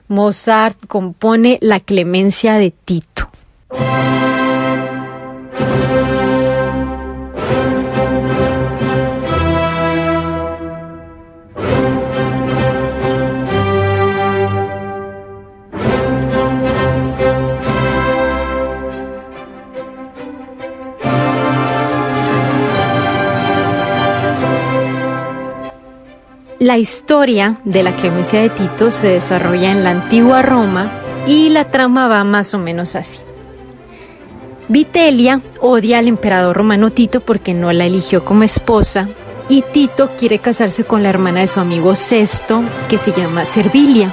Mozart 0.07 0.77
compone 0.85 1.57
La 1.59 1.79
Clemencia 1.79 2.53
de 2.53 2.69
Tito. 2.69 3.29
La 26.65 26.79
historia 26.79 27.59
de 27.63 27.83
la 27.83 27.95
clemencia 27.95 28.41
de 28.41 28.49
Tito 28.49 28.89
se 28.89 29.07
desarrolla 29.09 29.69
en 29.69 29.83
la 29.83 29.91
antigua 29.91 30.41
Roma 30.41 30.91
y 31.27 31.49
la 31.49 31.69
trama 31.69 32.07
va 32.07 32.23
más 32.23 32.55
o 32.55 32.57
menos 32.57 32.95
así. 32.95 33.21
Vitelia 34.67 35.41
odia 35.61 35.99
al 35.99 36.07
emperador 36.07 36.57
romano 36.57 36.89
Tito 36.89 37.19
porque 37.19 37.53
no 37.53 37.71
la 37.71 37.85
eligió 37.85 38.25
como 38.25 38.41
esposa 38.41 39.09
y 39.47 39.61
Tito 39.61 40.09
quiere 40.17 40.39
casarse 40.39 40.85
con 40.85 41.03
la 41.03 41.09
hermana 41.09 41.41
de 41.41 41.47
su 41.47 41.59
amigo 41.59 41.93
Sesto, 41.93 42.63
que 42.89 42.97
se 42.97 43.11
llama 43.11 43.45
Servilia. 43.45 44.11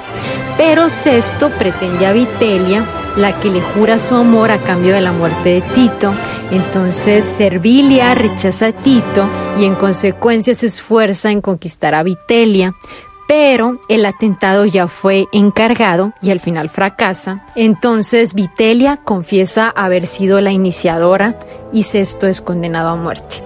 Pero 0.55 0.91
Sesto 0.91 1.49
pretende 1.49 2.05
a 2.05 2.13
Vitelia, 2.13 2.85
la 3.15 3.39
que 3.39 3.49
le 3.49 3.61
jura 3.61 3.99
su 3.99 4.15
amor 4.15 4.51
a 4.51 4.59
cambio 4.59 4.93
de 4.93 5.01
la 5.01 5.11
muerte 5.11 5.49
de 5.49 5.61
Tito. 5.61 6.13
Entonces 6.51 7.25
Servilia 7.25 8.15
rechaza 8.15 8.67
a 8.67 8.71
Tito 8.71 9.27
y 9.57 9.65
en 9.65 9.75
consecuencia 9.75 10.55
se 10.55 10.67
esfuerza 10.67 11.31
en 11.31 11.41
conquistar 11.41 11.95
a 11.95 12.03
Vitelia. 12.03 12.73
Pero 13.25 13.79
el 13.87 14.05
atentado 14.05 14.65
ya 14.65 14.87
fue 14.87 15.27
encargado 15.31 16.13
y 16.21 16.31
al 16.31 16.39
final 16.39 16.69
fracasa. 16.69 17.45
Entonces 17.55 18.33
Vitelia 18.33 18.97
confiesa 18.97 19.69
haber 19.69 20.07
sido 20.07 20.41
la 20.41 20.51
iniciadora 20.51 21.37
y 21.71 21.83
Sesto 21.83 22.27
es 22.27 22.41
condenado 22.41 22.89
a 22.89 22.95
muerte. 22.95 23.37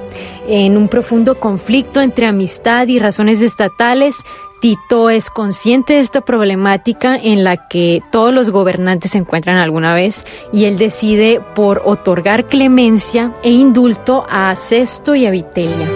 En 0.47 0.77
un 0.77 0.87
profundo 0.87 1.39
conflicto 1.39 2.01
entre 2.01 2.25
amistad 2.25 2.87
y 2.87 2.99
razones 2.99 3.41
estatales, 3.41 4.23
Tito 4.59 5.11
es 5.11 5.29
consciente 5.29 5.93
de 5.93 5.99
esta 5.99 6.21
problemática 6.21 7.15
en 7.15 7.43
la 7.43 7.67
que 7.67 8.01
todos 8.11 8.33
los 8.33 8.49
gobernantes 8.49 9.11
se 9.11 9.19
encuentran 9.19 9.57
alguna 9.57 9.93
vez 9.93 10.25
y 10.51 10.65
él 10.65 10.79
decide 10.79 11.41
por 11.53 11.83
otorgar 11.85 12.47
clemencia 12.47 13.33
e 13.43 13.51
indulto 13.51 14.25
a 14.29 14.55
Sesto 14.55 15.13
y 15.13 15.27
a 15.27 15.31
Vitelia. 15.31 15.87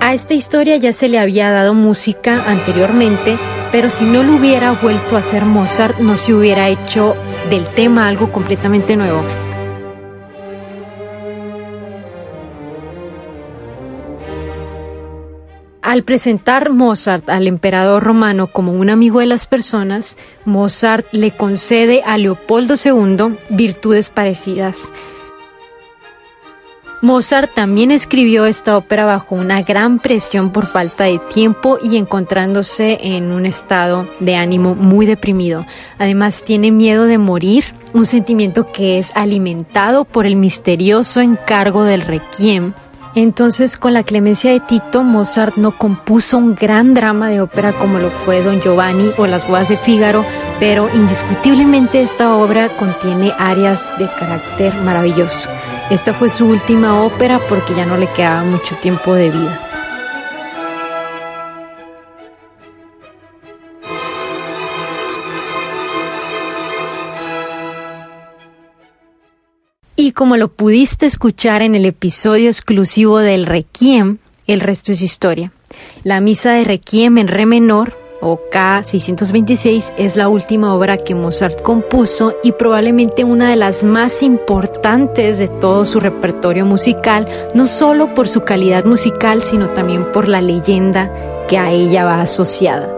A 0.00 0.14
esta 0.14 0.32
historia 0.32 0.78
ya 0.78 0.94
se 0.94 1.08
le 1.08 1.18
había 1.18 1.50
dado 1.50 1.74
música 1.74 2.44
anteriormente, 2.46 3.36
pero 3.70 3.90
si 3.90 4.04
no 4.04 4.22
lo 4.22 4.36
hubiera 4.36 4.72
vuelto 4.72 5.16
a 5.16 5.18
hacer 5.18 5.44
Mozart, 5.44 5.98
no 5.98 6.16
se 6.16 6.32
hubiera 6.32 6.68
hecho 6.68 7.14
del 7.50 7.68
tema 7.68 8.08
algo 8.08 8.32
completamente 8.32 8.96
nuevo. 8.96 9.22
Al 15.88 16.02
presentar 16.02 16.68
Mozart 16.68 17.30
al 17.30 17.46
emperador 17.46 18.02
romano 18.02 18.48
como 18.48 18.72
un 18.72 18.90
amigo 18.90 19.20
de 19.20 19.26
las 19.26 19.46
personas, 19.46 20.18
Mozart 20.44 21.06
le 21.12 21.34
concede 21.34 22.02
a 22.04 22.18
Leopoldo 22.18 22.74
II 22.74 23.38
virtudes 23.48 24.10
parecidas. 24.10 24.92
Mozart 27.00 27.54
también 27.54 27.90
escribió 27.90 28.44
esta 28.44 28.76
ópera 28.76 29.06
bajo 29.06 29.34
una 29.34 29.62
gran 29.62 29.98
presión 29.98 30.52
por 30.52 30.66
falta 30.66 31.04
de 31.04 31.20
tiempo 31.32 31.78
y 31.82 31.96
encontrándose 31.96 32.98
en 33.00 33.32
un 33.32 33.46
estado 33.46 34.06
de 34.20 34.36
ánimo 34.36 34.74
muy 34.74 35.06
deprimido. 35.06 35.64
Además 35.98 36.44
tiene 36.44 36.70
miedo 36.70 37.04
de 37.04 37.16
morir, 37.16 37.64
un 37.94 38.04
sentimiento 38.04 38.70
que 38.72 38.98
es 38.98 39.10
alimentado 39.16 40.04
por 40.04 40.26
el 40.26 40.36
misterioso 40.36 41.22
encargo 41.22 41.84
del 41.84 42.02
requiem 42.02 42.74
entonces, 43.14 43.76
con 43.76 43.94
la 43.94 44.04
clemencia 44.04 44.52
de 44.52 44.60
Tito, 44.60 45.02
Mozart 45.02 45.56
no 45.56 45.72
compuso 45.72 46.38
un 46.38 46.54
gran 46.54 46.94
drama 46.94 47.28
de 47.28 47.40
ópera 47.40 47.72
como 47.72 47.98
lo 47.98 48.10
fue 48.10 48.42
Don 48.42 48.60
Giovanni 48.60 49.10
o 49.16 49.26
Las 49.26 49.46
bodas 49.46 49.68
de 49.68 49.76
Fígaro, 49.76 50.24
pero 50.60 50.88
indiscutiblemente 50.94 52.02
esta 52.02 52.36
obra 52.36 52.68
contiene 52.68 53.32
áreas 53.38 53.88
de 53.98 54.08
carácter 54.18 54.74
maravilloso. 54.82 55.48
Esta 55.90 56.12
fue 56.12 56.28
su 56.28 56.46
última 56.46 57.02
ópera 57.02 57.40
porque 57.48 57.74
ya 57.74 57.86
no 57.86 57.96
le 57.96 58.08
quedaba 58.08 58.42
mucho 58.44 58.76
tiempo 58.76 59.14
de 59.14 59.30
vida. 59.30 59.67
Y 70.08 70.12
como 70.12 70.38
lo 70.38 70.48
pudiste 70.48 71.04
escuchar 71.04 71.60
en 71.60 71.74
el 71.74 71.84
episodio 71.84 72.48
exclusivo 72.48 73.18
del 73.18 73.44
Requiem, 73.44 74.16
el 74.46 74.60
resto 74.60 74.90
es 74.90 75.02
historia. 75.02 75.52
La 76.02 76.22
misa 76.22 76.52
de 76.52 76.64
Requiem 76.64 77.18
en 77.18 77.28
re 77.28 77.44
menor, 77.44 77.94
o 78.22 78.40
K626, 78.50 79.92
es 79.98 80.16
la 80.16 80.30
última 80.30 80.72
obra 80.72 80.96
que 80.96 81.14
Mozart 81.14 81.60
compuso 81.60 82.32
y 82.42 82.52
probablemente 82.52 83.24
una 83.24 83.50
de 83.50 83.56
las 83.56 83.84
más 83.84 84.22
importantes 84.22 85.38
de 85.38 85.48
todo 85.48 85.84
su 85.84 86.00
repertorio 86.00 86.64
musical, 86.64 87.28
no 87.52 87.66
solo 87.66 88.14
por 88.14 88.28
su 88.28 88.44
calidad 88.44 88.86
musical, 88.86 89.42
sino 89.42 89.68
también 89.68 90.10
por 90.10 90.26
la 90.26 90.40
leyenda 90.40 91.12
que 91.48 91.58
a 91.58 91.70
ella 91.70 92.06
va 92.06 92.22
asociada. 92.22 92.97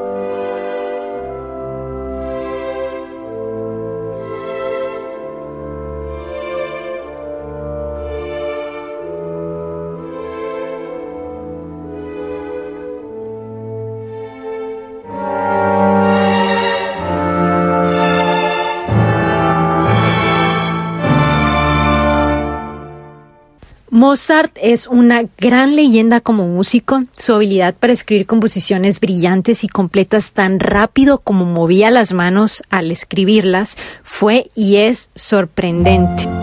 Mozart 24.01 24.57
es 24.63 24.87
una 24.87 25.25
gran 25.37 25.77
leyenda 25.77 26.23
como 26.23 26.49
músico. 26.49 27.05
Su 27.15 27.35
habilidad 27.35 27.75
para 27.75 27.93
escribir 27.93 28.25
composiciones 28.25 28.99
brillantes 28.99 29.63
y 29.63 29.69
completas 29.69 30.33
tan 30.33 30.59
rápido 30.59 31.19
como 31.19 31.45
movía 31.45 31.91
las 31.91 32.15
manos 32.15 32.63
al 32.71 32.91
escribirlas 32.91 33.77
fue 34.03 34.51
y 34.55 34.77
es 34.77 35.11
sorprendente. 35.15 36.39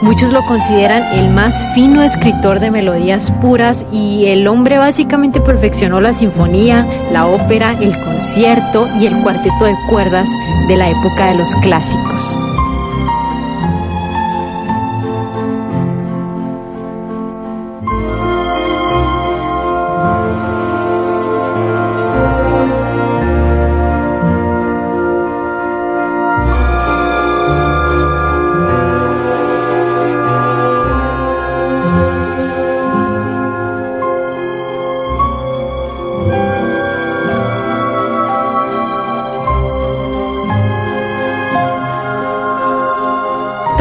Muchos 0.00 0.32
lo 0.32 0.44
consideran 0.46 1.02
el 1.18 1.28
más 1.30 1.74
fino 1.74 2.02
escritor 2.02 2.60
de 2.60 2.70
melodías 2.70 3.32
puras 3.40 3.84
y 3.90 4.26
el 4.26 4.46
hombre 4.46 4.78
básicamente 4.78 5.40
perfeccionó 5.40 6.00
la 6.00 6.12
sinfonía, 6.12 6.86
la 7.12 7.26
ópera, 7.26 7.76
el 7.80 7.98
concierto 8.00 8.88
y 9.00 9.06
el 9.06 9.20
cuarteto 9.22 9.64
de 9.64 9.74
cuerdas 9.90 10.30
de 10.68 10.76
la 10.76 10.88
época 10.88 11.26
de 11.26 11.34
los 11.34 11.52
clásicos. 11.56 12.47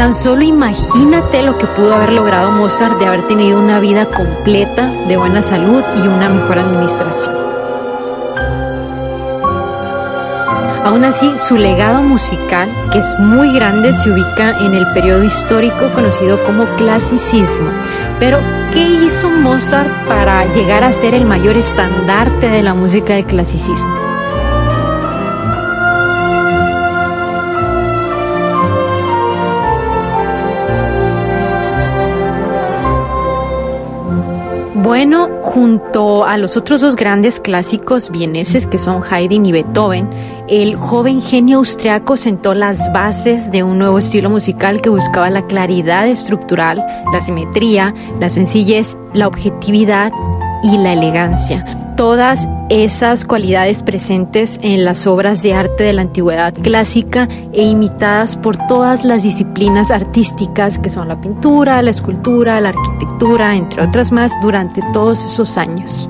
Tan 0.08 0.16
solo 0.16 0.42
imagínate 0.42 1.44
lo 1.44 1.58
que 1.58 1.68
pudo 1.68 1.94
haber 1.94 2.14
logrado 2.14 2.50
Mozart 2.50 2.98
de 2.98 3.08
haber 3.08 3.28
tenido 3.28 3.60
una 3.60 3.82
vida 3.82 4.06
completa 4.06 4.88
de 5.06 5.18
buena 5.18 5.42
salud 5.42 5.84
y 5.98 6.08
una 6.08 6.30
mejor 6.30 6.60
administración. 6.60 7.36
Aún 10.86 11.04
así, 11.04 11.30
su 11.38 11.58
legado 11.58 12.02
musical, 12.04 12.70
que 12.90 13.00
es 13.00 13.20
muy 13.20 13.52
grande, 13.52 13.92
se 13.92 14.10
ubica 14.10 14.58
en 14.62 14.76
el 14.76 14.88
periodo 14.94 15.26
histórico 15.26 15.90
conocido 15.94 16.42
como 16.46 16.64
clasicismo. 16.78 17.70
Pero, 18.18 18.40
¿qué 18.72 18.80
hizo 18.80 19.30
Mozart 19.30 19.92
para 20.08 20.46
llegar 20.54 20.86
a 20.86 20.94
ser 20.94 21.16
el 21.16 21.26
mayor 21.26 21.58
estandarte 21.58 22.48
de 22.48 22.64
la 22.64 22.74
música 22.74 23.16
del 23.16 23.26
clasicismo? 23.26 24.07
Bueno, 34.98 35.30
junto 35.44 36.26
a 36.26 36.38
los 36.38 36.58
otros 36.58 36.82
dos 36.82 36.96
grandes 36.96 37.40
clásicos 37.40 38.10
vieneses 38.10 38.66
que 38.66 38.80
son 38.80 39.04
Haydn 39.08 39.46
y 39.46 39.52
Beethoven, 39.52 40.10
el 40.50 40.76
joven 40.76 41.22
genio 41.22 41.60
austriaco 41.60 42.18
sentó 42.18 42.56
las 42.56 42.92
bases 42.94 43.52
de 43.52 43.62
un 43.62 43.78
nuevo 43.78 44.00
estilo 44.00 44.32
musical 44.32 44.82
que 44.82 44.90
buscaba 44.90 45.30
la 45.30 45.46
claridad 45.46 46.08
estructural, 46.08 46.84
la 47.14 47.22
simetría, 47.22 47.94
la 48.20 48.32
sencillez, 48.32 48.98
la 49.14 49.28
objetividad 49.28 50.12
y 50.64 50.78
la 50.78 50.94
elegancia. 50.94 51.66
Todas 51.96 52.48
esas 52.70 53.26
cualidades 53.26 53.82
presentes 53.82 54.60
en 54.62 54.86
las 54.86 55.08
obras 55.08 55.42
de 55.42 55.54
arte 55.54 55.86
de 55.86 55.94
la 55.94 56.04
antigüedad 56.04 56.54
clásica 56.54 57.28
e 57.54 57.64
imitadas 57.64 58.36
por 58.36 58.58
todas 58.68 59.04
las 59.04 59.24
disciplinas 59.24 59.90
artísticas 59.90 60.78
que 60.78 60.90
son 60.90 61.08
la 61.08 61.20
pintura, 61.20 61.82
la 61.82 61.92
escultura, 61.92 62.62
la 62.62 62.70
arquitectura, 62.70 63.56
entre 63.56 63.82
otras 63.82 64.12
más, 64.12 64.34
durante 64.42 64.82
todos 64.94 65.24
esos 65.26 65.58
años. 65.58 66.10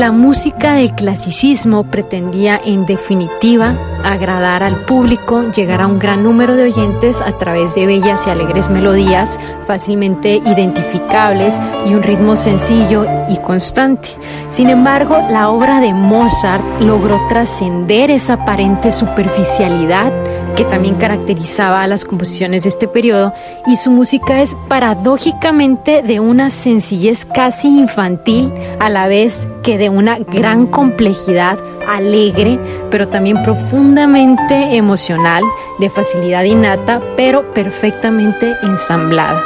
La 0.00 0.12
música 0.12 0.76
del 0.76 0.94
clasicismo 0.94 1.84
pretendía 1.84 2.58
en 2.64 2.86
definitiva 2.86 3.76
agradar 4.04 4.62
al 4.62 4.76
público, 4.76 5.50
llegar 5.50 5.80
a 5.80 5.86
un 5.86 5.98
gran 5.98 6.22
número 6.22 6.56
de 6.56 6.64
oyentes 6.64 7.20
a 7.20 7.32
través 7.38 7.74
de 7.74 7.86
bellas 7.86 8.26
y 8.26 8.30
alegres 8.30 8.70
melodías 8.70 9.38
fácilmente 9.66 10.36
identificables 10.44 11.60
y 11.86 11.94
un 11.94 12.02
ritmo 12.02 12.36
sencillo 12.36 13.06
y 13.28 13.36
constante. 13.38 14.08
Sin 14.50 14.68
embargo, 14.68 15.16
la 15.30 15.50
obra 15.50 15.80
de 15.80 15.92
Mozart 15.92 16.64
logró 16.80 17.20
trascender 17.28 18.10
esa 18.10 18.34
aparente 18.34 18.92
superficialidad 18.92 20.12
que 20.56 20.64
también 20.64 20.96
caracterizaba 20.96 21.82
a 21.82 21.86
las 21.86 22.04
composiciones 22.04 22.64
de 22.64 22.68
este 22.70 22.88
periodo 22.88 23.32
y 23.66 23.76
su 23.76 23.90
música 23.90 24.42
es 24.42 24.56
paradójicamente 24.68 26.02
de 26.02 26.20
una 26.20 26.50
sencillez 26.50 27.24
casi 27.24 27.68
infantil 27.68 28.52
a 28.78 28.88
la 28.90 29.06
vez 29.06 29.48
que 29.62 29.78
de 29.78 29.88
una 29.88 30.18
gran 30.18 30.66
complejidad 30.66 31.58
alegre, 31.86 32.58
pero 32.90 33.08
también 33.08 33.42
profundamente 33.42 34.76
emocional, 34.76 35.42
de 35.78 35.90
facilidad 35.90 36.44
innata, 36.44 37.00
pero 37.16 37.52
perfectamente 37.52 38.56
ensamblada. 38.62 39.42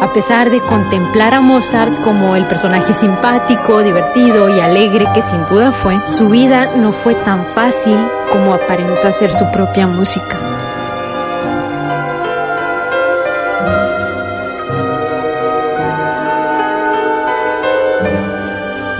A 0.00 0.12
pesar 0.14 0.50
de 0.50 0.60
contemplar 0.60 1.34
a 1.34 1.42
Mozart 1.42 2.00
como 2.02 2.34
el 2.34 2.44
personaje 2.46 2.94
simpático, 2.94 3.82
divertido 3.82 4.48
y 4.48 4.58
alegre 4.58 5.06
que 5.14 5.20
sin 5.20 5.46
duda 5.46 5.72
fue, 5.72 5.98
su 6.16 6.30
vida 6.30 6.74
no 6.76 6.92
fue 6.92 7.14
tan 7.14 7.44
fácil 7.44 7.98
como 8.32 8.54
aparenta 8.54 9.12
ser 9.12 9.30
su 9.30 9.50
propia 9.50 9.86
música. 9.86 10.49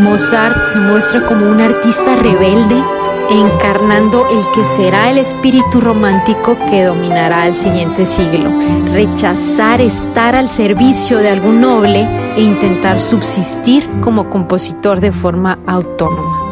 Mozart 0.00 0.64
se 0.64 0.78
muestra 0.78 1.26
como 1.26 1.48
un 1.50 1.60
artista 1.60 2.16
rebelde, 2.16 2.82
encarnando 3.30 4.26
el 4.30 4.42
que 4.54 4.64
será 4.64 5.10
el 5.10 5.18
espíritu 5.18 5.80
romántico 5.80 6.56
que 6.70 6.84
dominará 6.84 7.46
el 7.46 7.54
siguiente 7.54 8.06
siglo. 8.06 8.50
Rechazar 8.92 9.80
estar 9.80 10.34
al 10.34 10.48
servicio 10.48 11.18
de 11.18 11.28
algún 11.28 11.60
noble 11.60 12.08
e 12.36 12.40
intentar 12.40 12.98
subsistir 12.98 13.88
como 14.00 14.30
compositor 14.30 15.00
de 15.00 15.12
forma 15.12 15.58
autónoma. 15.66 16.49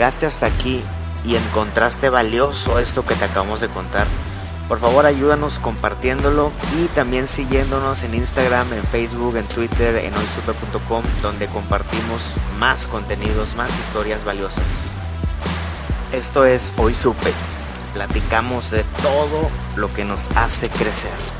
Llegaste 0.00 0.24
hasta 0.24 0.46
aquí 0.46 0.82
y 1.26 1.36
encontraste 1.36 2.08
valioso 2.08 2.78
esto 2.78 3.04
que 3.04 3.14
te 3.16 3.26
acabamos 3.26 3.60
de 3.60 3.68
contar, 3.68 4.06
por 4.66 4.80
favor 4.80 5.04
ayúdanos 5.04 5.58
compartiéndolo 5.58 6.52
y 6.78 6.86
también 6.94 7.28
siguiéndonos 7.28 8.02
en 8.02 8.14
Instagram, 8.14 8.72
en 8.72 8.82
Facebook, 8.84 9.36
en 9.36 9.44
Twitter, 9.44 9.96
en 9.96 10.14
hoysuper.com, 10.14 11.02
donde 11.20 11.48
compartimos 11.48 12.22
más 12.58 12.86
contenidos, 12.86 13.54
más 13.56 13.78
historias 13.78 14.24
valiosas. 14.24 14.64
Esto 16.14 16.46
es 16.46 16.62
Hoy 16.78 16.94
Supe. 16.94 17.34
Platicamos 17.92 18.70
de 18.70 18.84
todo 19.02 19.50
lo 19.76 19.92
que 19.92 20.06
nos 20.06 20.20
hace 20.34 20.70
crecer. 20.70 21.39